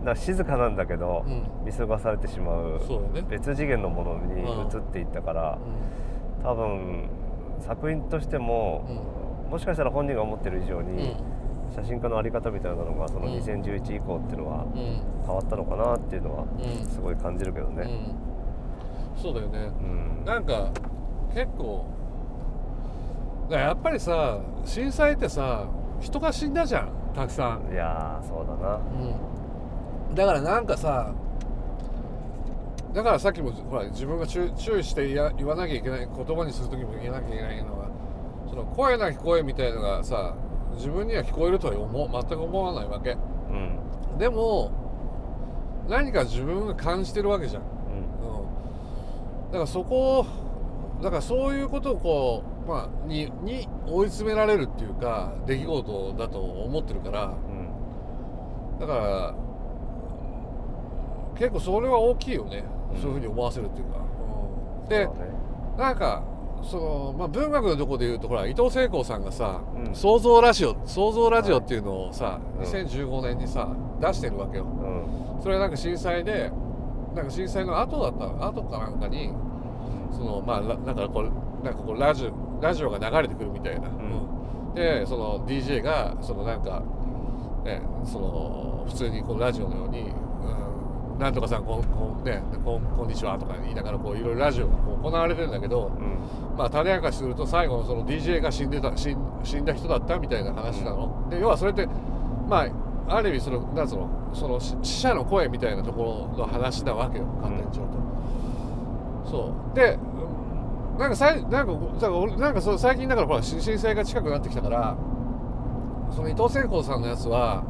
[0.07, 1.33] なんか静かなんだけどうん。
[1.33, 3.27] うん見過ごされてしまうそうだね。
[3.29, 4.67] 別次元のものにうん。
[4.67, 5.57] 移っていったから
[6.41, 7.09] う多分
[7.59, 8.85] 作品としても
[9.47, 9.51] ん。
[9.51, 10.95] もしかしたら本人が思ってる以上うん。
[10.95, 11.17] に
[11.75, 13.33] 写真家の在り方みたいなのがそのうん。
[13.33, 15.01] 2011以降っていうのはうん。
[15.25, 16.87] 変わったのかなっていうのはうん。
[16.87, 17.83] すごい感じるけどね。
[19.15, 19.21] うん。
[19.21, 19.59] そうだよね。
[19.81, 20.25] うん。
[20.25, 20.69] なんか
[21.33, 21.85] 結構
[23.49, 25.65] だからやっぱりさ震災ってさ
[25.99, 27.73] 人が死んだじゃんたくさん。
[27.73, 28.75] いやーそうだな。
[28.75, 29.15] うん、
[30.13, 31.13] だからなんかさ
[32.93, 37.89] だからさっきもほら自分が注注意して言わなきゃいけない言葉にする時も言えなきゃいけないのは
[38.49, 40.35] その声なき声みたいのがさ
[40.75, 43.11] 自分には聞こえるとは思う全く思わないわけ。
[43.11, 43.15] う
[44.15, 44.17] ん。
[44.17, 44.71] でも
[45.87, 47.69] 何か自分が感じてるわけじゃん、うん。
[49.45, 50.25] うん、だからそこを
[51.01, 57.25] だからそういうことをこう、まあ、にに追い詰められるっていうか出来事だと思ってるから。
[57.25, 58.79] うん。
[58.79, 59.35] だから
[61.37, 63.01] 結構それは大きいよね、うん。
[63.01, 64.89] そういうふうに思わせるっていうか、うん。
[64.89, 65.11] でね。
[65.77, 66.23] なんか
[66.63, 69.95] その、まあ、文学のとこで言うとほら伊藤聖子さんがさ「うん。
[69.95, 73.69] 創造ラジオ」「創造ラジオ」っていうのをさ、うん2015年にさ
[73.99, 74.63] 出してるわけよ。
[74.63, 75.41] うん。
[75.41, 76.51] それはなんか震災で
[77.15, 79.31] なんか震災の後だった後かなんかに
[80.11, 84.73] そのまあらなんかこうなんかこうラジオラジオが流れてくるみたいな、うん。
[84.73, 86.81] でその DJ がそのなんか
[87.63, 90.09] ねその普通にこうラジオのように「うん、
[91.19, 96.17] なんとかさんこんこん,、ね、こんこんにちは」とか言いながらこういろいろラジオが行われてるんだけど、うん。
[96.57, 101.87] まあ種明かしすると最後のその DJ が死んでた死ん死んだ人だったみたいな話なの、で要はそれって
[102.47, 102.65] ま
[103.07, 107.87] あある意味そのなんつうのその死死者の声みたいなところの話なわけよ簡単にちゃう
[109.25, 109.75] と、そう。
[109.75, 110.23] でう
[110.95, 114.97] んなんかさいなんかだから俺なんかそう最近だからほらし震災が近くなってきたから
[116.11, 117.63] その伊藤聖子さんのやつは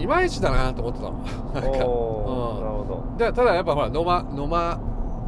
[0.00, 1.18] いまいちだなと思ってたの
[1.54, 1.86] なんか。
[1.86, 3.24] おーなるほど。
[3.24, 4.80] でただやっぱほら野間野間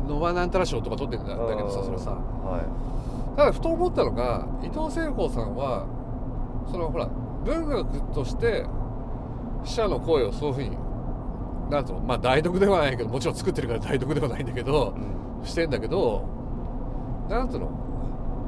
[0.08, 2.10] 野間なんたら賞とか取ってるんだだけどさそれさ。
[2.12, 5.86] はただふと思ったのが伊藤聖子さんは
[6.70, 7.08] そのほら
[7.44, 8.64] 文学として
[9.64, 10.76] 死者の声をそういうふうに
[11.70, 15.00] なんつうのまあ代読ではないけどもちろん作ってるから代読ではないんだけどい、
[15.40, 15.46] うん。
[15.46, 16.24] してんだけど
[17.28, 17.70] なんつうの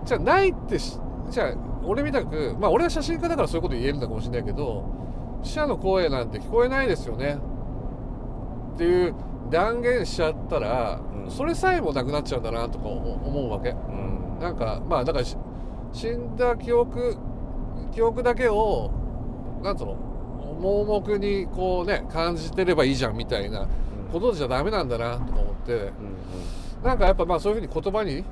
[0.04, 0.98] じゃあないってし
[1.30, 4.84] じゃあ俺みたくまあ俺は写真家だからそういうこと言えるんだかもしれないけど
[5.44, 7.38] 死者の声なんて聞こえないですよね。
[8.74, 9.14] っていう
[9.50, 11.30] 断言しちゃったら、うん。
[11.30, 13.70] それさえもなくなっちゃうんだなとか思うわけ。
[13.70, 14.38] うん。
[14.40, 15.36] なんかまあだからし
[15.92, 17.16] 死んだ記憶
[17.92, 18.90] 記憶だけを
[19.62, 19.94] なんつうの
[20.60, 23.68] 盲目にこうね感じてればいいじゃんみたいな
[24.12, 25.72] ことじゃダメなんだなとか思って。
[25.74, 25.92] うん。
[26.82, 28.24] なんかやっぱまあそういうふうに言葉に、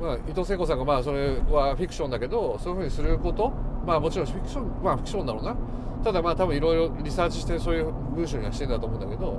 [0.00, 3.50] まあ、伊藤聖子さんがまあそれはフィクションだけどそういうふうにすること
[3.84, 5.54] まあもちろんフィクションまあフィクションだろうな
[6.02, 9.38] ただまあ多分いろいろリサーチしてそういう文章にはしてんだと思うんだけど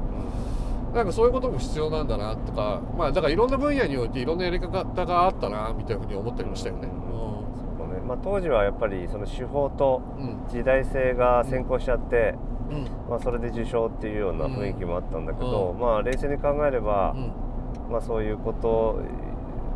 [0.93, 6.89] なんかそういうことも必要なんだなとかまあだからいろんな分野においていろんなやり方があったなみたいなふうに思ったりもしたよね。
[7.77, 8.01] そうね。
[8.05, 12.35] まあ、当時はやっぱりその手法とうんうん時代性が先行しちゃって、
[12.69, 12.87] うん。
[13.09, 17.31] まあ、それで受賞っていうような雰囲気もあったんだけど、まあ冷静に考えれば、うん。
[17.91, 19.01] まあ、そういうこと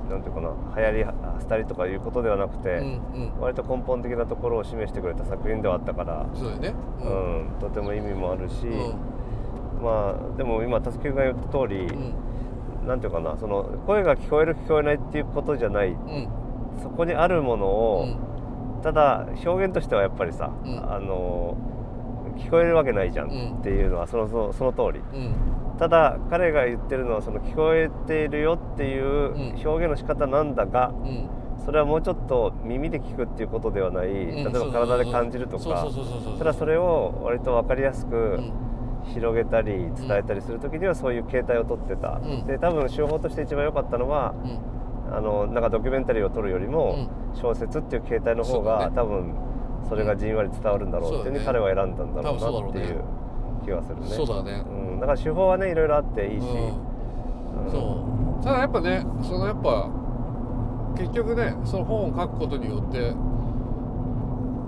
[0.10, 1.06] なんていうかな流行り
[1.50, 3.39] 廃りとかいうことではなくて、うんうん。
[3.39, 6.74] 割と根本的なところを示してくれた作品ではあったから、そうだよね。
[7.02, 7.48] うん。
[7.60, 9.84] とても意味もあるし、うん。
[9.84, 12.88] まあでも今たすきが言った通り、うん。
[12.88, 16.28] なんていうかなその声が聞こえる聞こえないっていうことじゃないうん。
[16.84, 18.82] そこにあるものうを、ん。
[18.84, 20.78] ただ表現としてはやっぱりさ、うん。
[20.94, 21.58] あの
[22.38, 25.00] 聞こえるわけないじゃんうんっていうのはそのそのその通り。
[25.13, 29.68] うんただ彼が言ってるのはその聞こえているよっていううん。
[29.68, 31.30] 表現の仕方なんだが、うん。
[31.66, 35.88] それはもうちょっと耳で聞くっていうことではない、例えば体で感じるとか。
[36.38, 38.54] ただそれを割と分かりやすくうん。
[39.14, 42.48] 広げたり伝えたりする時にはそういう形態をとってた、うん。
[42.48, 45.16] で多分手法として一番良かったのはうん。
[45.16, 49.36] あのなんかドキュメンタリーを撮るよりも、小説っていう形態の方が、多分
[49.88, 53.04] それがじんわり伝わるんだろうっていうふうに彼は選んだんだろうなっていう
[53.65, 54.08] 気がするね。
[54.08, 54.63] そうだね。
[54.65, 57.65] うん、だから手法はねいろいろあっていいし、うん。
[57.65, 57.71] うん。
[57.71, 58.06] そ
[58.41, 58.43] う。
[58.43, 59.89] ただやっぱねそのやっぱ
[60.97, 62.99] 結局ねその本を書くことによって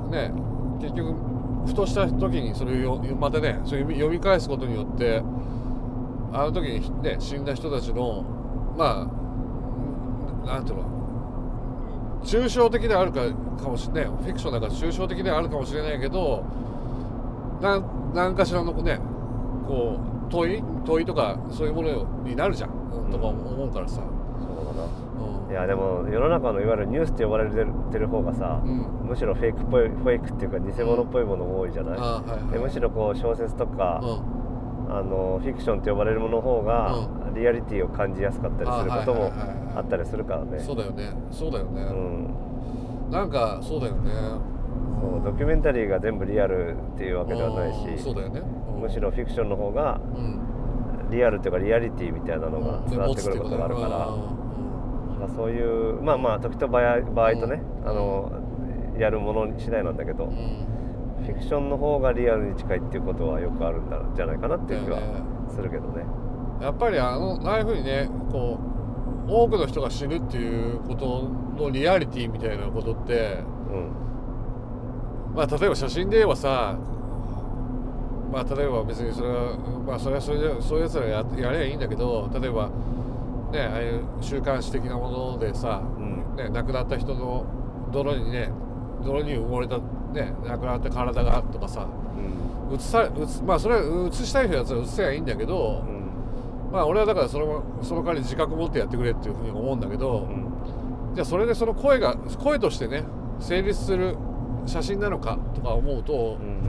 [0.09, 0.31] ね
[0.81, 1.15] 結局
[1.67, 5.21] ふとした時にそれをよまたねそれ読み読み返すことによって
[6.33, 8.23] あの時にね死んだ人たちの
[8.77, 9.07] ま
[10.43, 13.21] あなんていうの抽象的であるか
[13.61, 14.05] かもしれない。
[14.05, 16.43] フィクションだから抽象的ではあるかもしれないけど
[17.61, 18.99] 何かしらのね
[19.67, 23.11] こう問い問いとかそういうものになるじゃん、うん。
[23.11, 24.87] とか思うからさ、そうだな。
[25.45, 25.51] うん。
[25.51, 27.57] いやでも世の中のいわゆるニュースって呼ばれて
[27.97, 29.07] る方がさ、うん。
[29.07, 34.37] むしろフェイクっぽいフェイクっていうか偽物っぽいものが多いじゃない、あはいはいでむしろこう小説とか、うん。
[34.89, 39.33] あのフィクションって呼ばれるものの方が、うリアリティを感じやすかったりすることも
[39.75, 40.59] あったりするからね。
[40.59, 41.11] そうだよね。
[41.31, 43.11] そうだよね、うん。
[43.11, 44.11] なんかそうだよね
[44.99, 47.97] そうドキュメンタリーが全部リアルっていうわけではないうん。
[47.97, 48.81] しそうだよね、うん。
[48.81, 50.41] むしろフィクションの方がうん
[51.09, 57.89] リアルっていうかリアリティみたいなのが伝わってくることがあるから、まあそういうまあまあ時と場合場合とね、うん。
[57.89, 58.31] あの
[58.99, 64.99] やるもの次第なんだけど、フィクションの方がリアルに近いっていうことはよくあるんだじゃないかなっていう気は
[65.49, 66.03] するけどね。
[66.61, 68.59] やっぱりあのああいうふうにねこ
[69.27, 74.06] う多くの人が死ぬっていうことのリアリティみたいなことってうん
[75.37, 76.75] まあ例えば写真で言えばさ
[78.31, 82.71] まあ例えば別にそれはまあそれはそれでそういうやつらややればいいんだけど例えば
[83.51, 86.35] ねああいう週刊誌的なものでさ、うん。
[86.35, 87.45] ね、亡くなった人の
[87.93, 88.49] 泥にね
[89.05, 91.87] 泥に埋もれたね亡くなった体がとかさ
[92.69, 92.75] うん。
[92.75, 96.71] 映さ映まあそれは映したいやつは映せばいいんだけど、うん。
[96.71, 100.27] まあ俺はだからそのその代わり自覚持ってやってくれっていうふうに思うんだけど、
[101.13, 103.03] じゃあそれでその声が声としてね
[103.39, 104.17] 成立する
[104.67, 106.59] 写真なのかとか思うとう、ん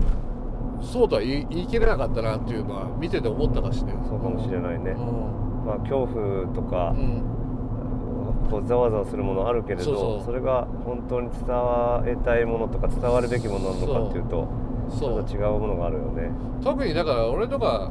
[0.80, 3.92] そうとは言い切れなかったなっていうのは見てて思ったかしね。
[4.08, 4.92] そうかもしれないね。
[4.92, 7.22] うんまあ恐怖とか、うん
[8.50, 11.40] こうざわざわするものあるけれどそれが本当に伝
[12.06, 14.48] えたいものとか伝わるべきものなのかっていうと
[14.90, 16.30] ちそうょっと違うものがあるよね。
[16.62, 17.90] 特にだから俺とか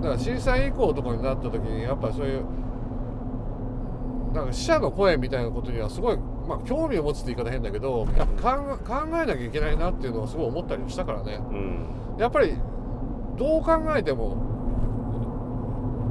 [0.00, 2.44] だから震災以降とかになった時にやっぱそういう
[4.32, 11.40] なんか死者の声みたいなことにはすごい、まあ、興味を持つって言い方変だけどやっぱ考えなきゃいけないなっていうのはすごい思ったりもしたからね。
[11.50, 11.86] うん。
[12.18, 12.56] やっぱり
[13.36, 14.36] どう考えても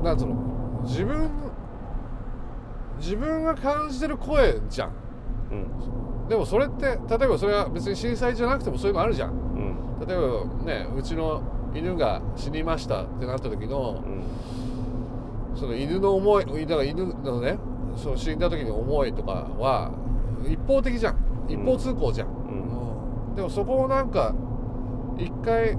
[0.04, 1.30] なんつうの自分
[3.00, 4.92] 自分が感じてる声じゃん。
[5.52, 5.56] う
[6.26, 6.28] ん。
[6.28, 9.32] でもそれって例えばそれは別に震災じゃなくてもそういうのあるじゃん。
[9.32, 10.08] うん。
[10.08, 11.44] 例えばねうちの
[11.76, 14.24] 犬が死にましたってなった時のうん。
[15.56, 17.58] その犬の思いだから犬のね
[17.98, 19.92] その死んだ時の思いとかは
[20.48, 21.18] 一方的じゃん。
[21.48, 23.36] 一方通行じゃん、うん。
[23.36, 24.36] でもそこをなんか
[25.18, 25.78] 一回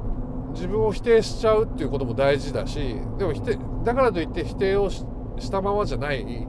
[0.54, 5.04] 自分を否定しちゃうっていうことも大事だしでも否定だからといって否定をし
[5.38, 6.46] したままじゃない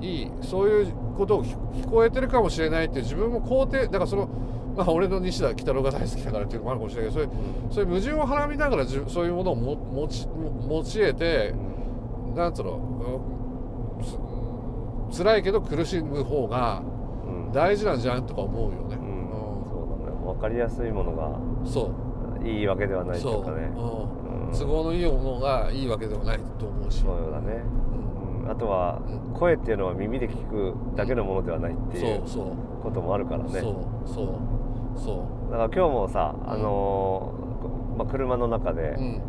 [0.00, 4.28] いいそういうことを聞聞こえてるかもしれないって自分も肯定だからその
[4.76, 11.54] まあ俺の西田喜太郎が大好きだからっていうのもあるかもしれないけどそういうそういう矛盾をはらみながらそういうものをも持ち持ち得て
[12.34, 12.80] なんつうの
[15.16, 16.82] 辛いけど苦しむ方が
[17.26, 17.52] うん。
[17.52, 18.96] 大事なんじゃんとか思うよね。
[18.96, 19.28] うん。
[19.70, 20.16] そうだね。
[20.24, 22.40] 分かりやすいものうんそう。
[22.42, 23.70] がいいわけではないというかね。
[23.74, 24.52] そう、うん。
[24.52, 27.02] 都合のいいものがいいわけではないと思うし。
[27.02, 27.62] そうだね、
[28.42, 29.32] うん、あとはうん。
[29.34, 32.22] 声っていうのは耳で聞くだけのものではないっていう
[32.82, 33.60] こともあるからね。
[33.60, 34.26] そうそう
[34.96, 39.22] そだから今日もさ、あのーまあ、車の中でううん。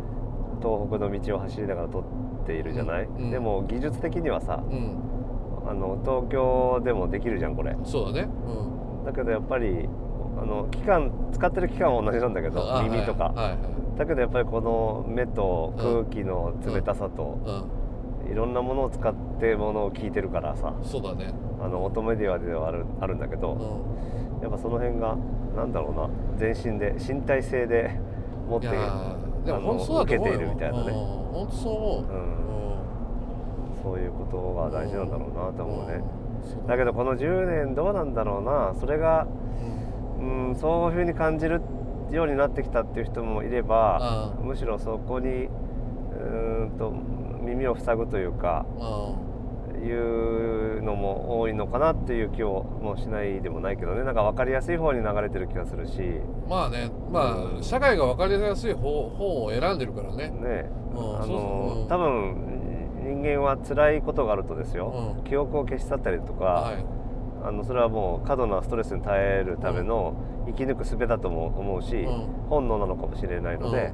[0.62, 3.30] 東北の道を走りながら撮っているじゃない、うん。
[3.30, 5.05] でも技術的にはさうん
[5.68, 7.76] あの東京でもできるじゃんこれ。
[7.84, 8.28] そうだね。
[9.04, 9.88] だけどやっぱり
[10.40, 13.58] あの期間使ってる期間は同じなんだけうんどあ耳とか、はいはい。
[13.98, 17.86] だけどやっぱりこの目と空気の冷たさと、はい
[18.28, 20.74] いろんなものを使ってものを聞いてるからさ。
[20.76, 21.32] うんそうだね。
[21.62, 24.42] あの音メディアではあるあるんだけうど、ん。
[24.42, 25.16] やっぱその辺が
[25.56, 26.10] なんだろうな。
[26.36, 28.00] 全身で身体性で
[28.48, 30.34] 持っていやーでも本当そうだと思うよ。
[30.34, 30.88] 受けているみたいなね。
[30.88, 30.94] うん。
[30.94, 32.02] 本当そう思う。
[32.02, 32.45] うん
[33.86, 36.02] そういうことが大事なんだろうなと思うね、
[36.66, 38.74] だけどこの10年どうなんだろうな。
[38.80, 39.28] それが
[40.18, 41.60] うんうんそういうふうに感じる
[42.10, 46.92] ようになってきたっていう人もいればむしろそこにうーんと
[47.42, 48.66] 耳を塞ぐというか
[49.72, 54.02] ういうのも多いのかなっていう気をもしないでもないけどね。
[54.02, 56.00] なんか分かりやすい方に流れてる気がするし。
[56.48, 56.90] まあね。
[57.12, 60.32] まあ社会が分かりやすい方方を選んでるからね。
[60.34, 61.20] うん。
[61.20, 61.82] あそうん。
[61.82, 62.55] の多分
[63.06, 65.24] 人間は辛いことがあるとですよ、うん。
[65.24, 66.84] 記憶を消し去ったりとか、はい。
[67.44, 70.14] あのそれはもう過度なストレスに耐えるための
[70.46, 72.26] 生き抜く術だとも思うし、うん。
[72.48, 73.92] 本能なのかもしれないので、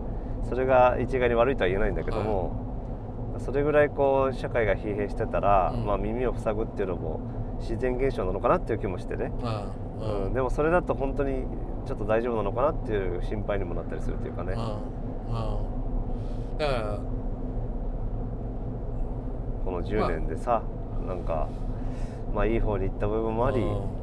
[0.49, 5.85] それが一概に悪いとは言えないんだけども、それぐらいこう社会が疲弊してたら、うん。
[5.85, 7.21] まあ、耳を塞ぐっていうのも
[7.61, 9.71] 自然現象なのかなっていう気もしてね、あ
[10.01, 10.35] あうん。
[10.35, 11.45] でもそれだと本当に
[11.87, 14.61] ちょっと大丈夫なのかなっていう心配にもなったりするというかね、うん。
[14.61, 14.73] うん。
[16.59, 16.99] だから
[19.73, 20.63] この10年でさ、
[21.07, 21.49] なんか
[22.35, 24.03] まあいい方に行った部分もあり、うん。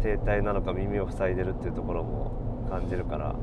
[0.00, 3.34] 停滞なのか耳を塞いでるっていうところも感じるから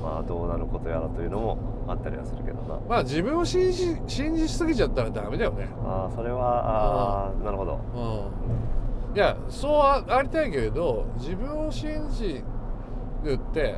[0.00, 2.78] まあどうなることやらというのもあったりはするけどな。
[2.88, 5.68] まあ自分を信じ信じすぎちゃったらダメだよね。
[5.84, 7.80] ああそれはああなるほど。
[9.10, 9.16] うん。
[9.16, 12.44] いやそうあありたいけれど自分を信じ
[13.24, 13.74] るって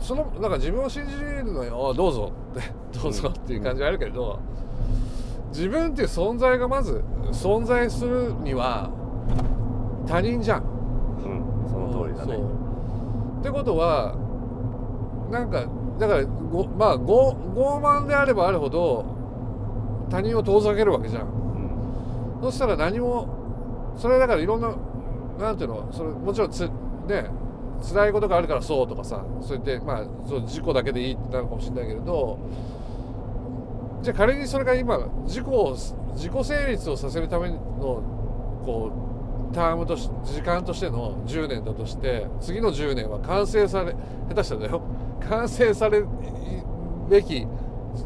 [0.00, 2.62] そのなんか自分を信じるのに「ああどうぞ」って
[3.02, 4.38] 「どうぞ」っていう感じはあるけれど、
[5.50, 8.90] 自分っていう存在がまず存在するには
[10.06, 10.62] 他人じゃん。
[10.62, 11.70] うん。
[11.70, 12.38] その通りだね。
[13.40, 14.14] ってことは
[15.30, 15.64] なんか
[15.98, 19.04] だからごまあご傲慢であればあるほど
[20.10, 21.22] 他人を遠ざけるわけじゃん。
[21.22, 22.42] うん。
[22.42, 23.28] そしたら何も
[23.96, 24.70] それだからいろんな
[25.38, 26.68] なんていうのそれもちろんつ
[27.06, 27.30] ね
[27.82, 32.38] 辛いことがあるからそうとかさそうやってまあそう事故だけでいいってなるかもしれないけれど
[34.02, 35.76] じゃあ仮にそれが今事故を
[36.14, 37.56] 自己成立をさせるための
[38.64, 38.92] こ
[39.52, 43.94] うタームとし時間としての10年だとして次の10年は完成され
[44.28, 44.82] 下手したらだよ
[45.28, 46.02] 完成され
[47.08, 47.46] べき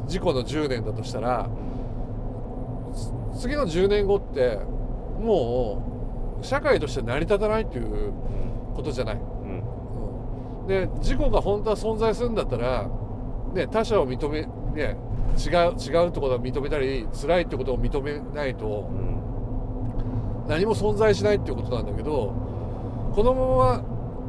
[0.07, 1.49] 事故の10年だとしたら
[3.37, 4.59] 次の10年後って
[5.20, 8.12] もう社会として成り立たないっていう
[8.75, 9.32] ことじゃない。
[10.67, 12.89] で事故が本当は存在するんだったら、
[13.53, 14.43] ね、他者を認め、
[14.75, 14.97] ね、
[15.37, 19.23] 違う違うってことを認めたり辛いってことを認めないとうん。
[20.49, 22.35] 何も存在しないっていうことなんだけど
[23.15, 23.83] このま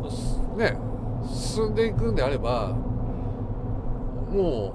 [0.04, 0.78] ますね
[1.34, 2.70] 進んでいくんであれば
[4.30, 4.74] も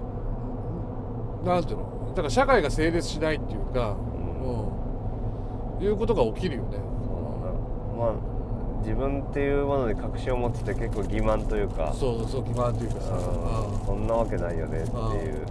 [1.43, 3.97] うなんていうのだから社会が成立しないっていうか、
[5.79, 6.79] うん、いうことが起きるよね。
[7.97, 8.28] まあ
[8.81, 15.47] 自分っていうものに確信を持つって結構欺瞞というかそうそう欺瞞っていうかさ、うんそんなわけないよねっていう。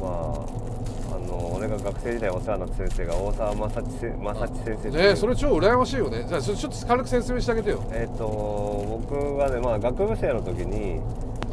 [0.00, 0.62] まあ
[1.14, 6.24] あの俺が学生時代お世話になった先生が大沢正知せ正知先生ねそれ超羨ましいよね。
[6.26, 7.82] じゃあちょっと軽く説明してあげてよ。
[7.92, 11.00] えっ、と僕がねまあ学部生の時に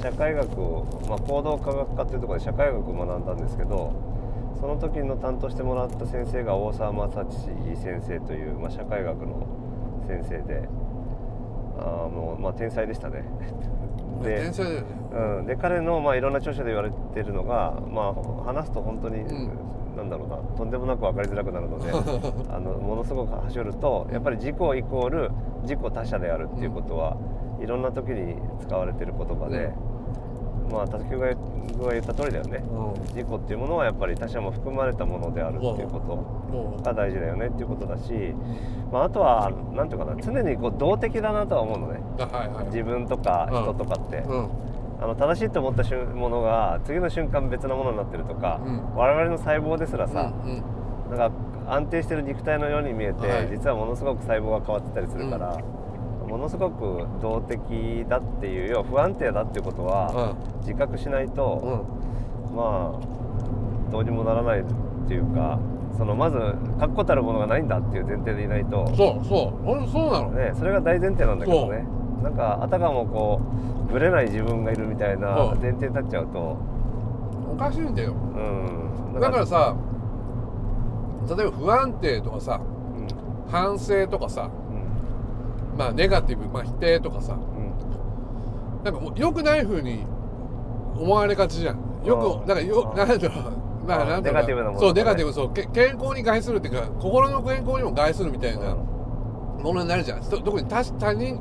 [0.01, 3.93] 社会学を、まあ、行動科学科っていうところで社会学を学んだんですけど
[4.59, 7.35] その時の担当してもらった先生が大沢正知
[7.81, 9.45] 先生という、まあ、社会学の
[10.09, 10.67] 先生で。
[11.77, 13.23] あもう、まあ、天才でしたね。
[14.23, 14.87] で天才だよね。
[15.39, 19.49] うん、で彼の、まあ、いろんな著書で言われてるのが、まあ、話すと本当に、ん。
[19.95, 21.91] なんだろうなとんでもなく分かりづらくなるので
[22.53, 25.31] あのものすごく端折るとやっぱり自己イコール
[25.63, 27.17] 自己他者であるっていうことは、
[27.61, 29.73] いろんな時に使われてる言葉で、
[30.69, 31.27] まあ竹木が
[31.85, 33.01] が言った通りだよね、うん。
[33.15, 38.11] 自己っていうものはやっぱり他者も含まれたものであるっていうことが大事だよねっていうことだし、
[38.91, 42.01] まあ、あとはなんていうかな常にこう動的だなとは思うのね。
[42.19, 42.65] あはいはい。
[42.65, 44.17] 自分とか人とかって。
[44.17, 44.49] うん。
[45.01, 48.95] あの正しいと思った瞬ものが次の瞬間別なものになってるとか、うん。
[48.95, 51.17] 我々の細胞ですらさ、うんうん。
[51.17, 51.35] なんか
[51.69, 53.47] 安定してる肉体のように見えて、はい。
[53.49, 55.57] 実はものすごく細胞が変わってたりするから、
[56.29, 61.85] ものすごく動的だっていう要は不安定だっていうことは自覚しないと、
[62.51, 62.55] うん。
[62.55, 64.63] まあどうにもならないっ
[65.07, 65.59] ていうか
[65.97, 66.37] そのまず
[66.79, 69.65] 確固たるものがないんだっていう前提でいないと、そうそう。
[69.65, 70.31] ほんとそうなの。
[70.31, 71.85] ね、それが大前提なんだけどね。
[72.23, 73.41] なんかあたかもこ
[73.89, 76.57] うぶれない自分がいるみたいな前提に立っちゃうと。
[77.51, 78.13] おかしいんだよ。
[78.13, 79.19] うん。
[79.19, 79.75] だからさ
[81.35, 82.61] 例えば不安定とかさ
[82.95, 83.07] うん。
[83.51, 84.58] 反省とかさうん
[85.79, 87.33] まあネガティブ、まあ、否定とかさ。
[87.33, 88.83] うん。
[88.83, 90.03] なんか良くない風に
[90.97, 91.77] 思われがちじゃん。
[92.05, 93.87] よくなんかよなんだろう。
[93.87, 95.01] まああなんだろうネガティブなものそうね。
[95.01, 95.53] ネガティブそう。
[95.53, 100.21] け健康に害するっていうか心の健康にも害するみたいなものになるじゃん。
[100.21, 101.39] と特に他他人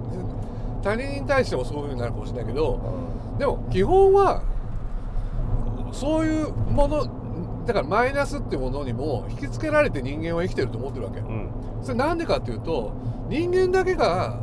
[0.84, 2.78] 他人に対してもそういう風になるかもしれないけど
[3.40, 4.42] でも基本は
[5.90, 7.17] そういうもの
[7.68, 11.20] だからマイナスってものにも引きつけられて人間は生きてると思ってるわけ。
[11.20, 11.50] うん。
[11.82, 12.94] それなんでかっていうと
[13.28, 14.40] 人間だけが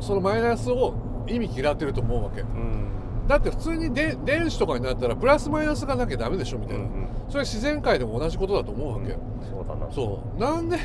[0.00, 0.94] そのマイナスを
[1.26, 2.42] 意味嫌ってると思うわけ。
[2.42, 3.26] うん。
[3.26, 7.08] だって普通にで電子とかになったらプラスマイナスがなきゃダメでしょみたいな、うんうん。
[7.28, 9.16] それ自然界でも同じことだと思うわけ、
[9.50, 9.92] そうだな。
[9.92, 10.40] そう。
[10.40, 10.78] なんで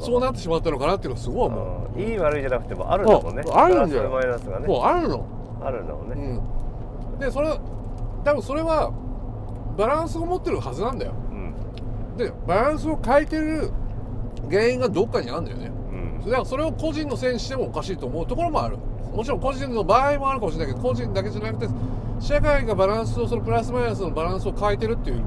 [0.00, 0.30] そうな。
[0.30, 2.02] ってしまったのかなっていうのはすごい思う、うん。
[2.02, 3.44] いい悪いじゃなくてもあるんだもんね。
[3.54, 4.10] あるんだよ。
[4.10, 4.66] マイナスがね。
[4.66, 5.24] もうあるの。
[5.62, 6.40] あるんだもんね。
[7.12, 7.56] うん、でそれ
[8.24, 8.92] 多分それは
[9.80, 11.12] バランスを持ってるはずなんだよ。
[11.30, 12.16] うん。
[12.18, 13.70] でバランスを変えてる
[14.50, 15.70] 原因がどっかにあるんだよね。
[15.92, 16.24] うん。
[16.26, 18.76] だからそれを個人のせいにしてもおかしいと思うところもある。
[19.14, 21.68] もちろん個人の場合もあるかもしれないけど個人だけじゃなくて
[22.20, 25.22] 社会がバランスをそのプラスマイナスのバランスを変えてるっていう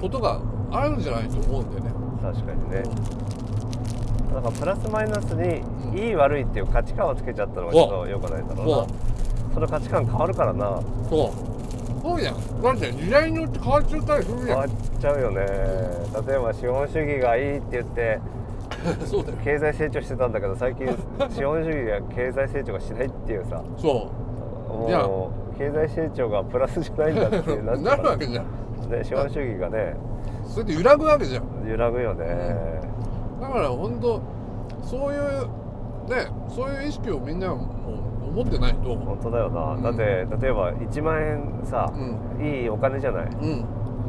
[0.00, 0.40] ことが
[0.70, 1.90] あるんじゃないと思うんだよね、
[2.22, 2.82] 確かにね。
[4.34, 4.42] なん。
[4.42, 5.98] かプラスマイナスにうん。
[5.98, 8.86] いい悪いっていう価値観をつけちゃったのがちょっと良くないんだろうな。
[9.54, 10.82] その価値観変わるからな。
[11.08, 11.55] そう
[12.02, 12.62] そうじゃん。
[12.62, 14.46] だって時代によって変わっちゃったりするじゃん。
[14.46, 14.68] 変わっ
[15.00, 15.36] ちゃうよね。
[16.26, 18.20] 例えば資本主義がいいって言って
[19.06, 19.38] そうだよ。
[19.44, 20.86] 経済成長してたんだけど最近
[21.30, 23.62] 資本主義が経済成長がしないっていうさ。
[23.76, 24.10] そ
[24.88, 28.44] いやもう経済成長がプラスじゃないんだって いううなるわけじゃん。
[28.90, 29.96] ね資本主義がね。
[30.44, 31.68] それで揺らぐわけじゃん。
[31.68, 32.80] 揺らぐよね、
[33.40, 34.20] だから本当
[34.82, 35.20] そういう
[36.08, 37.68] ねそういう意識をみんなも
[38.36, 39.82] 持ってないと本当だよな、うん。
[39.82, 40.02] だって
[40.40, 41.90] 例えば1万円さ、
[42.38, 43.26] ういいお金じゃない？
[43.26, 43.46] う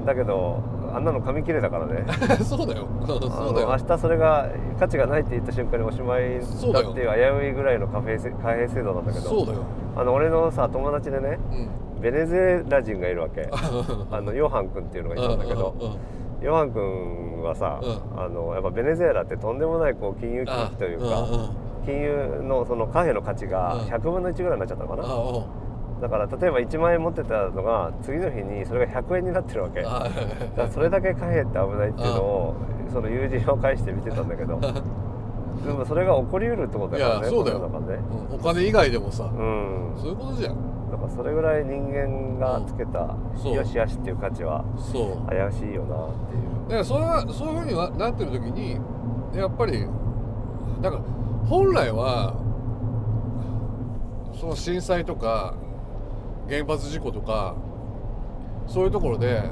[0.02, 0.06] ん。
[0.06, 0.62] だけど
[0.94, 2.06] あんなの紙切れだからね。
[2.44, 2.88] そうだよ。
[3.04, 3.68] あそうのだよ。
[3.70, 4.50] 明日それが
[4.80, 6.46] 価値がないって言った瞬間におしまいだ
[6.90, 9.26] っていう危ういぐらいの貨幣せ貨幣制度なんだけど。
[9.26, 9.60] そうだよ。
[9.96, 11.40] あの俺のさ友達でね
[11.96, 12.02] うん。
[12.02, 13.50] ベネズエラ人がいるわけ。
[14.12, 15.74] あのヨハン君っていうのがいたんだけど。
[16.42, 17.86] ヨハン君はさ、う
[18.20, 21.50] あのやっぱベネズエラってとんでもないこう金融危機というか、あ
[21.88, 23.82] 金融のその貨幣の価値がうん。
[23.88, 25.04] 100分の1ぐらいになっちゃったのかな、
[26.02, 29.82] だから例えば1万円持ってたのが次の日にそれが100円になってるわけ。
[29.82, 32.56] だかあらそれだけ貨幣って危ないっていうのを
[32.92, 34.60] その友人を介して見てたんだけど。
[35.66, 37.60] でもそれが起こりうるってことだからねいやそうだよ。
[37.60, 37.68] ね。
[38.30, 38.36] うん。
[38.36, 39.24] お金以外でもさ。
[39.24, 39.94] うん。
[39.98, 40.56] そういうことじゃん。
[40.92, 44.64] だからそれぐらい人間がつけたよしあしっていう価値は
[45.28, 46.64] 怪しいよなっていう。
[46.68, 48.80] だからそれはそういうふうにはなってる時に
[49.34, 49.86] やっぱり
[50.82, 51.02] だから
[51.50, 52.36] 本来は
[54.40, 55.56] その震災とか
[56.50, 57.56] 原発事故とか
[58.68, 59.44] そういうところで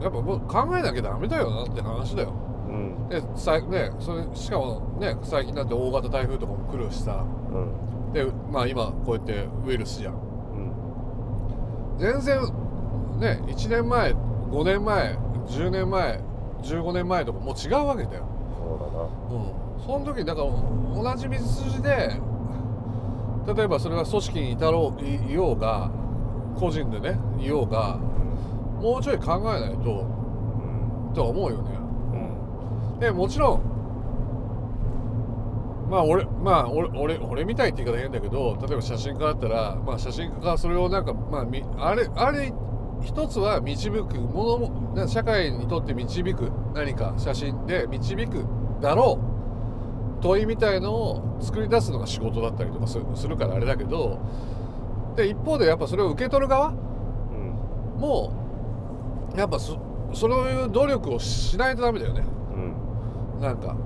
[0.00, 2.32] やっぱもう考えなきゃダメだよなって話だよ。
[2.68, 3.08] うん。
[3.08, 7.24] でさいねそれしかもね最近だって大型台風とかも来るしさ。
[7.52, 8.12] うん。
[8.12, 10.14] でまあ今こうやってウイルスじゃん。
[10.14, 10.16] う
[11.96, 11.98] ん。
[11.98, 12.40] 全然
[13.18, 15.18] ね1年前5年前
[15.48, 16.20] 10年前
[16.62, 18.26] 15年前とかもう違うわけだよ、
[18.56, 18.64] そ
[19.30, 22.20] ううん、その時だから同じ道筋で
[23.54, 25.90] 例えばそれが組織にいたろういいようが
[26.56, 31.70] 個人でねいようがもうちょい考えないとうんとは思うよね。
[32.94, 32.98] うん。
[33.00, 33.62] でもちろん
[35.90, 42.52] まあ俺まあ俺俺俺みたいって言い方変だけど例えば写真家だったらまあ写真家がそれをなんかまあみあれあれ
[43.02, 48.44] 一つは導くものもな社会にとって導く何か写真で導く
[48.82, 49.37] だろう
[50.20, 54.18] 問いみたいのを作り出すのが仕事だったりとかすするからあれだけど
[55.16, 58.00] で一方でやっぱそれを受け取る側うん。
[58.00, 58.32] も
[59.36, 59.78] やっぱそ
[60.12, 62.24] そういう努力をしないとダメだよね。
[63.36, 63.40] うん。
[63.42, 63.76] なんか、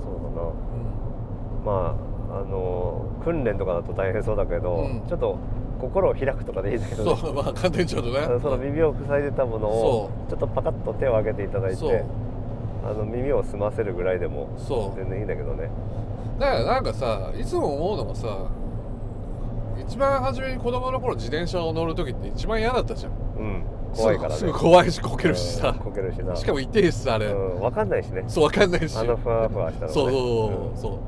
[0.00, 0.42] そうだな。
[0.46, 0.52] う
[1.60, 1.64] ん。
[1.64, 1.96] ま
[2.30, 5.02] ああの訓練とかだと大変そうだけど、うん。
[5.08, 5.38] ちょっと
[5.80, 8.20] 心を開くとかでいいんだけどね、そうまあ簡単にちょっとね。
[8.40, 12.04] その耳を塞いでたものをそちょっとパカッと手を挙げていただいて
[12.84, 14.96] あの耳を澄ませるぐらいでもそう。
[14.96, 15.70] 全然いいんだけどね。
[16.38, 18.48] だからなんかさいつも思うのがさ
[19.86, 23.12] 一番初めに子供の頃自転車を乗る時って一番嫌だったじゃん。
[23.12, 23.64] うん。
[23.94, 24.36] 怖いからね。
[24.36, 25.68] すぐ怖いしこけるしさ。
[25.68, 26.34] うん、こけるしな。
[26.34, 28.24] しかも痛いしさあれ、うん、分かんないしね。
[28.26, 28.96] そうわかんないし。
[28.96, 29.92] あのふわふわしたのね。
[29.92, 31.00] そうそうそうそ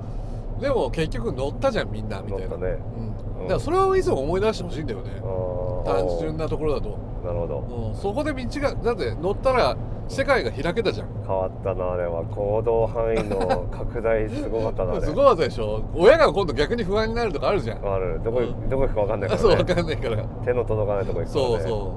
[0.59, 0.61] う。
[0.61, 2.47] でも結局乗ったじゃんみんなみたいな。
[2.49, 2.79] 乗ったね。
[2.97, 3.13] うん、うん。
[3.43, 5.11] だからそれをいつも思い出してほしいんだよね。
[5.23, 5.54] うん
[5.85, 7.59] 単純なところだと、なるほど。
[7.61, 9.77] うん、そこで道がだって乗ったら
[10.09, 11.09] 世界が開けたじゃん。
[11.27, 12.25] 変わったなあれは。
[12.25, 15.83] 行動範囲の拡大すごかったな すごかったでしょ。
[15.95, 17.79] 親が今度逆に不安になるとかあるじゃん。
[17.87, 18.69] あるどこ、うん。
[18.69, 20.17] どこ行くか分かんないから、そうね、わかんないから。
[20.45, 21.93] 手の届かないとこ行くから、ね、そうそ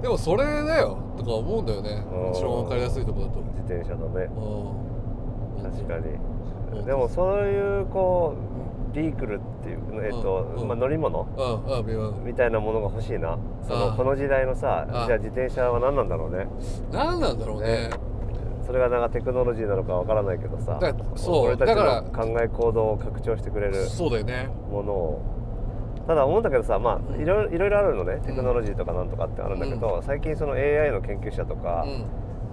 [0.00, 0.02] う。
[0.02, 0.96] でもそれだよ。
[1.16, 2.04] とか思うんだよね。
[2.12, 2.32] うん。
[2.32, 3.40] 一番わかりやすいところだと。
[3.40, 4.30] 自転車だね。
[4.36, 5.70] うん。
[5.70, 6.00] 確かう
[6.74, 6.78] ん。
[6.80, 8.51] にでもそういうこう
[8.92, 10.68] ビークルっていう、えっとうんうん。
[10.68, 13.38] まあ、乗り物うんみたいなものが欲しいな。
[13.62, 16.46] そのあこの時代のさあじゃあ自転車は何なんだろうね。
[16.90, 17.88] う何なんだろうね。
[17.88, 17.90] ね。
[18.66, 21.46] それがなんかテクノロジーなのかわからないけどさだそう。
[21.46, 24.48] 俺たちだからの考え行動を拡張してくれるそうだよね。
[24.70, 25.20] ものを。
[26.06, 28.20] ただ思うんだけどさまあいろいろいろいろあるのね。
[28.24, 32.04] テクノロジーとかなんとかってあるんだけど、最近その AI の研究者とか、うん。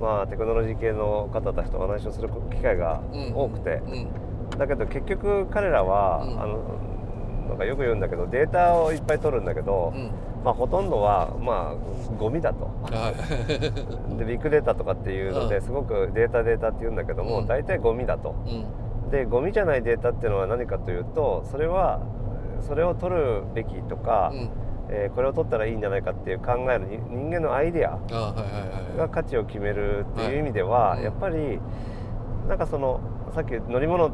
[0.01, 3.33] まあテクノロジー系の方たちとお話をする機会がうん。
[3.35, 4.07] 多くて、うん
[4.59, 6.41] だけど結局彼らは、うん。
[6.41, 6.59] あの
[7.49, 10.11] なんかよく言うんだけどデータをいっぱい取るんだけど、うん。
[10.43, 12.65] まあ、ほとんどはまあゴミだと。
[12.83, 13.15] はい。
[14.17, 15.49] でビッグデータとかっていうのうん。
[15.49, 17.47] ですごくデータデータって言うんだけども、うん。
[17.47, 18.35] 大体ゴミだと。
[18.45, 19.09] うん。
[19.09, 21.99] でゴミじゃないデータっていうのは何かというとそれは
[22.59, 24.49] それを取るべきとか、うん。
[24.91, 27.99] えーこれを取ったらいいんじゃないかっていう考えるに人間のアイデア
[28.97, 31.03] が価値を決めるっていう意味では、はい。
[31.03, 31.59] やっぱり
[32.47, 32.99] なんかその
[33.31, 34.09] さっき乗り物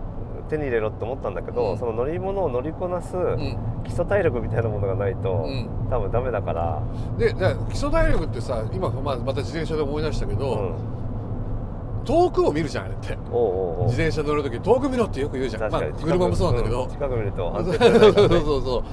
[0.45, 1.77] 手に入れろって思ったんだけど、うん。
[1.77, 3.57] その乗り物を乗りこなすうん。
[3.83, 5.69] 基礎体力みたいなものがないと、うん。
[5.89, 6.81] 多分ダメだから、
[7.17, 10.75] でじゃあ基礎体力ってさ今、まあ、また自転車で思い出したけうど、ん、
[12.05, 13.17] 遠くを見るじゃんあれって。
[13.31, 13.85] おうおうおう。
[13.85, 15.71] 自転車乗る時遠く見ろってよく言うじゃん。
[15.71, 16.89] まあ車もそうなんだけど、ん。
[16.89, 18.13] 近く見るとそう安定そう。
[18.13, 18.83] そうそう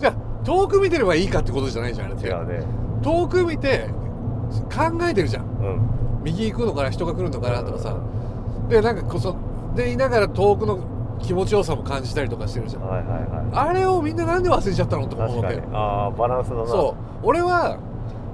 [0.00, 2.26] じゃあ遠く見てればいいかってことじゃないじゃんあれって。
[2.26, 2.64] 違うね。
[3.02, 3.88] 遠く見て
[4.74, 5.44] 考えてるじゃん。
[5.44, 5.80] うん。
[6.24, 7.96] 右行くのかな人が来るのかなとかさ。
[8.68, 9.36] でなんかこそ
[9.74, 10.78] でいながら遠くの
[11.22, 12.82] 気持ちよさも感じたりとかしてるじゃん。
[12.82, 13.70] はいはいはい。
[13.70, 16.66] あれをみんななんで忘れちゃったのとか思うわああバランスだな。
[16.66, 17.26] そう。
[17.26, 17.78] 俺は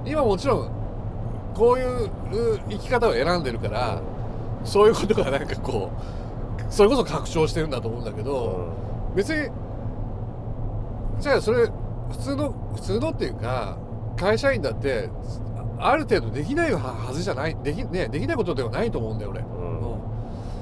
[0.05, 0.71] 今もちろん
[1.53, 2.05] こういう
[2.55, 4.01] う生き方を選んでるから、
[4.63, 8.69] そういうことがなんかこうそれこそ拡張してるんだと思うんだけうど、
[9.13, 9.15] ん。
[9.15, 9.49] 別に
[11.19, 11.67] じゃあそれ
[12.09, 13.77] 普通の普通のっていうか
[14.17, 15.09] 会社員だって
[15.77, 17.55] ある程度できないはずじゃない。
[17.63, 19.93] でき,、ね、できないことではないと思うんだよ俺、うん。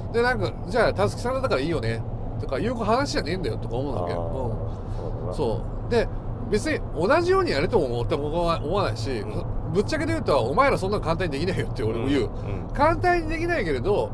[0.06, 0.12] うん。
[0.12, 2.00] でなんかじゃあたすきさんだからいいよね
[2.40, 5.34] とかいう話じゃねえんだよとか思うんだけど、うん。
[5.34, 6.08] そうで
[6.50, 9.72] 別に同じようにやれとも思って僕は思わないし、うん。
[9.72, 14.10] ぶっちゃけて言うとお前らそんなの簡単にできないよって俺も言う、ん簡単にできないけれど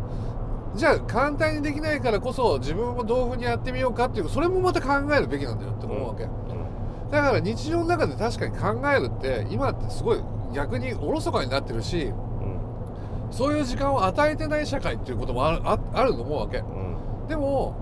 [0.75, 7.11] じゃあ簡単にできないからこそ自分もどういうふうにやってみようかっていうそれもまた考えるべきなんだよって思うわけ、うん。
[7.11, 10.21] だから日常の中で確かに考えるって今ってすごい
[10.53, 12.59] 逆におろそかになってるしうん。
[13.31, 16.59] そういう時間を与えてない社会っていうこともあるああると思うわけ。
[16.59, 17.29] うん。
[17.29, 17.77] でも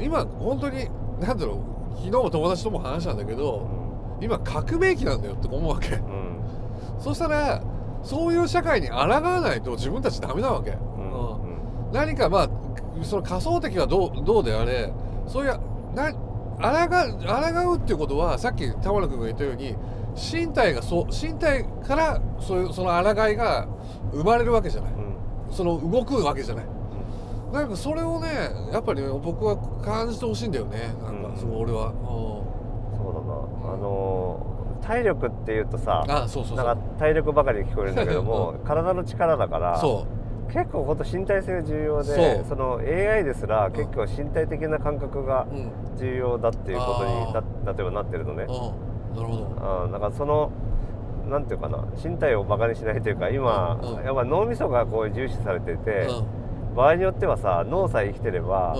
[0.00, 0.88] 今本当に
[1.20, 3.68] 何だろう昨日も友達とも話したんだけど
[4.20, 5.96] 今革命期なんだよって思うわけ。
[5.96, 6.40] うん。
[6.98, 7.62] そしたら
[8.02, 11.86] そういう社会に抗わないと自分たちダメなわけ、うん。
[11.86, 11.92] うん。
[11.92, 12.50] 何かまあ
[13.02, 14.92] その仮想的はどうどうであれ
[15.26, 15.60] そういう
[15.94, 16.88] な抗
[17.64, 19.74] 抗うっていうことはさっき田村君が言ったように
[20.14, 23.66] 身体がそう身体からそういうその抗いが
[24.12, 24.92] 生まれるわけじゃない。
[24.92, 25.52] うん。
[25.52, 26.66] その動くわけじゃない
[27.52, 28.28] なんかそれをね
[28.72, 30.94] やっぱりね僕は感じてほしいんだよね。
[31.02, 31.32] なんうん。
[31.32, 31.92] かそう俺は、う
[32.96, 33.20] そうだ
[33.68, 33.74] な。
[33.74, 40.08] あのー体力っていうとさん、あそうそうなんか体力ばかり聞こえるんだけども体の力だからそ
[40.52, 45.46] 結構本当身体性が重要でその AI ですら結構身体的な感覚が
[45.96, 48.42] 重要だっていうことに例えばなってるのね。
[48.42, 49.16] うん。
[49.16, 49.56] なるほど。
[49.60, 50.50] あーだからその
[51.30, 56.41] なんていうかな身体をバカにしないというか今、やっぱ脳みそがこう重視されてて、う
[56.74, 58.78] 場合によってはさ脳さえ生きてれば、ん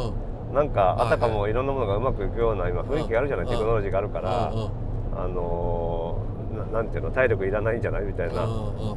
[0.51, 0.55] うん。
[0.55, 3.51] なんかあたかもいろんなものがうまくいくような今雰囲気があるじゃない、うん。
[3.53, 6.32] テクノロジーがあるから、あのー
[6.72, 7.11] なんていうの？
[7.11, 8.03] 体力いらないんじゃない？
[8.05, 8.47] みたいな、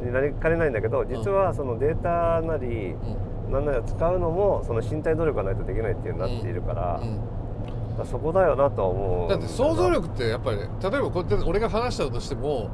[0.02, 2.94] になりかねないんだけど実はそのデータなり、
[3.50, 7.00] なんなら使うのもその身体能力がないとできないっていうになっているから,、
[7.98, 8.06] うん。
[8.06, 9.28] そこだよなとは思う。
[9.30, 12.70] だって想像力ってやっぱり例えばこうやって俺が話したとしても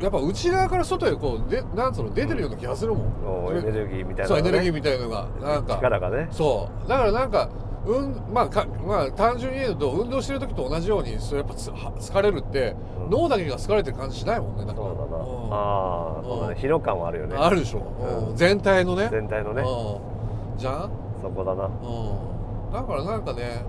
[0.00, 5.26] やっぱ内側から外へこうでなんつうの出てるような気がするもん、もうエネルギーみたいなね、そうエネルギーみたいなのが。
[5.40, 5.76] なんか。
[5.76, 6.28] 力がね。
[6.30, 6.88] そう。
[6.88, 7.48] だからなんか
[7.86, 12.74] うんまあかまあ単純に言うと運動してる時と同じようにそれやっぱつは疲れるって、
[13.04, 13.10] うん。
[13.10, 14.86] 脳だけが疲れてる感じしないもんねだから。
[14.88, 15.20] そうだな、ん。
[15.52, 17.36] ああそうだねうん疲労感はあるよね。
[17.38, 18.28] あるでしょ、うん。
[18.30, 18.36] うん。
[18.36, 19.08] 全体のね。
[19.10, 19.62] 全体のね。
[19.62, 20.58] うん。
[20.58, 20.90] じゃん？
[21.22, 21.64] そこだな。
[21.64, 22.72] うん。
[22.72, 23.64] だからなんかね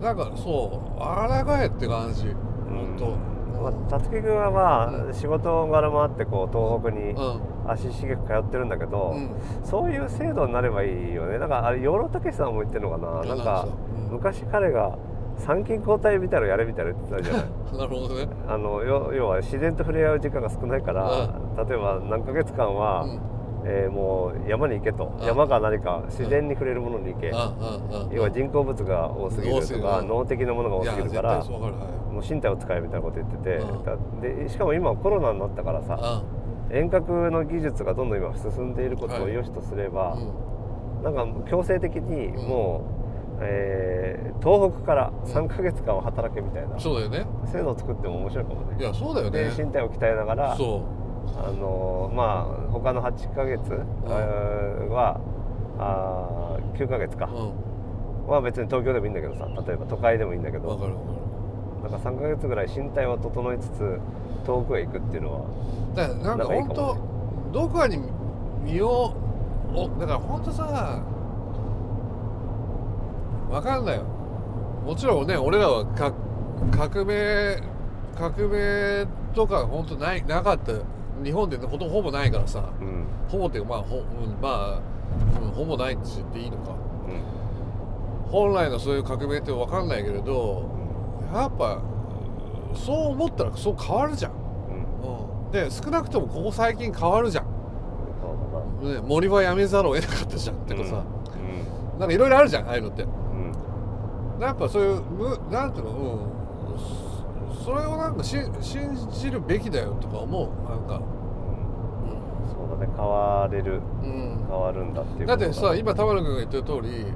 [0.00, 2.34] なんかそう抗えって感じ。
[2.70, 5.14] 本当まあ、辰木君はまあ、うん。
[5.14, 7.36] 仕事柄もあってこう東北にう
[7.68, 7.70] ん。
[7.70, 9.30] 足しげく通ってるんだけど、うん。
[9.64, 11.38] そういう制度になればいいよね。
[11.38, 13.34] なんかあれ養老孟司さんも言ってるのかな。
[13.34, 13.66] なんか
[14.08, 14.10] う。
[14.10, 14.12] ん。
[14.12, 14.96] 昔彼が
[15.38, 17.42] 参勤交代みたいなのやれみたいな言ってたじゃない。
[17.78, 18.28] なるほどね。
[18.48, 21.08] あの要要は自然と触れ合う時間が少ないから、
[21.68, 23.20] 例えば何ヶ月間は、うん
[23.64, 27.28] えーもう山に行けと、うん山か何か自然に触れるものに行け、
[28.14, 33.36] 要は人工物が多すぎるとか、うん脳的なものが多すぎるからもう身体を使えみたいなこと言って
[34.22, 36.22] て、でしかも今コロナになったからさ、
[36.70, 40.50] 遠隔の技術がどんどん今進んでいることを良しとすれば、うん
[41.02, 42.48] なんか強制的にうん。
[42.48, 42.82] も
[43.38, 46.78] う、えー東北から3ヶ月間は働けみたいな。
[46.80, 47.26] そうだよね。
[47.52, 48.76] 制度を作っても面白いかもね。
[48.78, 50.82] いやそうだよでね身体を鍛えながらそ
[51.38, 55.20] あのまあ他の8ヶ月、えーは
[55.78, 57.28] あー9ヶ月か。
[58.26, 60.68] は別に東京でもいいんだけどさ例えば都会でもいいんだけど。
[60.68, 61.06] わかるわか
[61.84, 61.90] る。
[61.90, 63.98] なんか3ヶ月ぐらい身体を整えつつ
[64.44, 65.40] 遠くへ行くっていうのは
[65.94, 66.96] だからなんか本当
[67.52, 67.98] どこかに
[68.62, 69.14] 身を
[69.74, 71.00] おだから本当さ
[73.50, 74.02] わかんないよ。
[74.86, 76.12] もちろんね俺らはか
[76.70, 77.60] 革命
[78.16, 80.72] 革命とか本当ないなかった
[81.22, 82.70] 日本でほとほぼないからさ。
[82.80, 83.04] うん。
[83.28, 84.80] ほぼっていうかまあほ,、うん、まあ、
[85.42, 86.72] うん、ほぼないって言っていいのか。
[86.72, 88.30] うん。
[88.30, 90.70] 本来のそういう革命って分かんないけれど
[91.34, 91.82] やっぱ
[92.74, 95.46] そう思ったらそう変わるじゃん、うん。
[95.46, 97.46] うん、で少なくともここ最近変わるじゃん。
[98.80, 101.04] ね、森は辞めざるを得なかったじゃんってかさ、
[101.96, 103.04] うなんかいろいろあるじゃんああいうのって。
[103.04, 104.40] んうん。
[104.40, 106.78] やっぱそういうむなんていうのうん。
[106.78, 110.68] そそれをなんかし信じるべきだよとか思う。
[110.68, 111.02] なんか、
[112.80, 114.46] ね変われるうん。
[114.48, 117.06] 変わるんだっていうだってさ今田村君が言ってる通り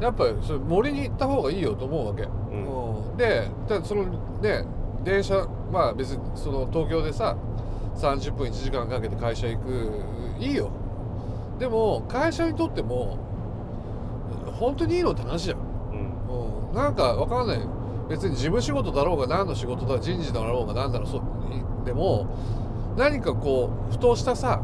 [0.00, 3.16] やっぱりそれ森に行った方がいいよと思うわけ、うん。
[3.16, 4.04] ででその
[4.40, 4.64] ね
[5.04, 7.36] 電車まあ別にその東京でさ
[7.96, 10.00] 30分1時間かけて会社行く
[10.38, 10.70] いいよ。
[11.58, 13.18] でも会社にとっても
[14.52, 16.68] 本当にいいのって話じゃん、うん。
[16.68, 17.60] うん、なんかわかんない。
[18.08, 21.22] 別に事務仕事だろうが何の仕事だ人事だろうが何だろうそう
[21.86, 22.26] でも
[22.96, 24.60] 何かこうふとしたさ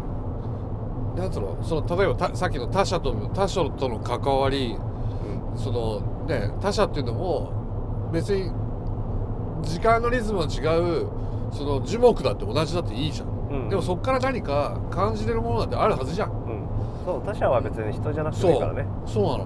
[1.16, 1.56] なんつうの？
[1.62, 5.58] その例えばたさっきの他者との他者との関わりうん。
[5.58, 8.50] そのね他者っていうのも別に
[9.62, 11.08] 時間のリズムの違う
[11.52, 13.68] その樹木だって同じだっていいじゃん、うん。
[13.70, 16.30] でもそっから何か感じれるものなんてあるはずじゃん。
[16.30, 16.66] うん。
[17.04, 18.84] そう他者は別に人じゃなくていいからね。
[19.06, 19.24] そう。
[19.24, 19.44] なの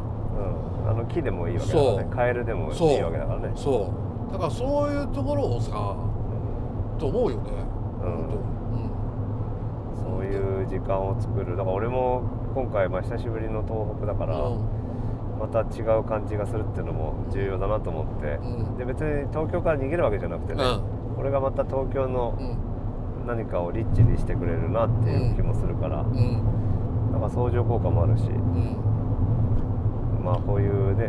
[0.84, 2.08] うんあの木でもいいわけだからね。
[2.10, 3.52] カエルでもいいわけだからね。
[3.54, 3.92] そ
[4.28, 4.32] う。
[4.32, 5.70] だからそういうところをさ
[6.98, 7.50] と思うよね。
[8.02, 8.12] うん。
[8.12, 8.59] 本
[10.20, 11.56] そういう時間を作る。
[11.56, 12.22] だから俺も
[12.54, 14.36] 今回まあ久しぶりの東北だから、
[15.38, 18.76] また違う感じがするっていうのも重要だなと思って、うん。
[18.76, 20.62] で別に東京から逃げるわけじゃなくてね、
[21.16, 22.70] これがまた東京のうん。
[23.26, 26.42] 何かをリッチにしてくれるなっていう気もするから、うん。
[27.12, 28.24] なんか相乗効果もあるし。
[28.24, 28.76] うん。
[30.24, 31.08] まあこういうね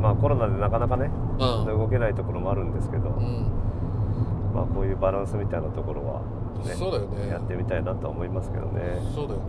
[0.00, 1.78] まあコロナでなかなかね、うん。
[1.78, 3.46] 動けないところもあるんですけど、うん。
[4.54, 6.22] まあこういうバランスみたいなところは、
[6.60, 7.28] ね、そうだよね。
[7.28, 8.82] やってみたいなとは思いますけどね。
[9.14, 9.44] そうだよね。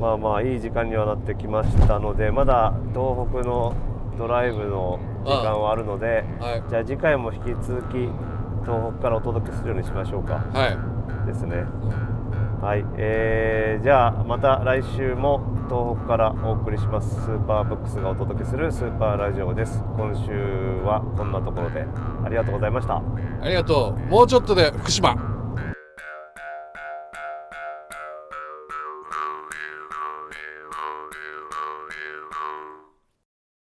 [0.00, 3.72] まあまあいい時間にはなってきましたのでまだ東北の
[4.18, 6.62] ドライブの時間はあるので、はい。
[6.68, 8.08] じゃあ次回も引き続き
[8.64, 10.44] 東北からお届けするようにしましょうか。
[10.52, 10.68] は
[11.24, 11.26] い。
[11.26, 11.56] ですね。
[11.56, 11.60] う
[12.08, 12.12] ん。
[12.62, 19.82] はい、えーじゃあまた来週も東北からお送りしますスーパーブックスがお届けするスーパーラジオです。
[19.96, 20.30] 今週
[20.84, 21.84] はこんなところで。
[22.24, 23.02] ありがとうございました。
[23.40, 24.10] ありがとう。
[24.10, 25.31] もうちょっとで福島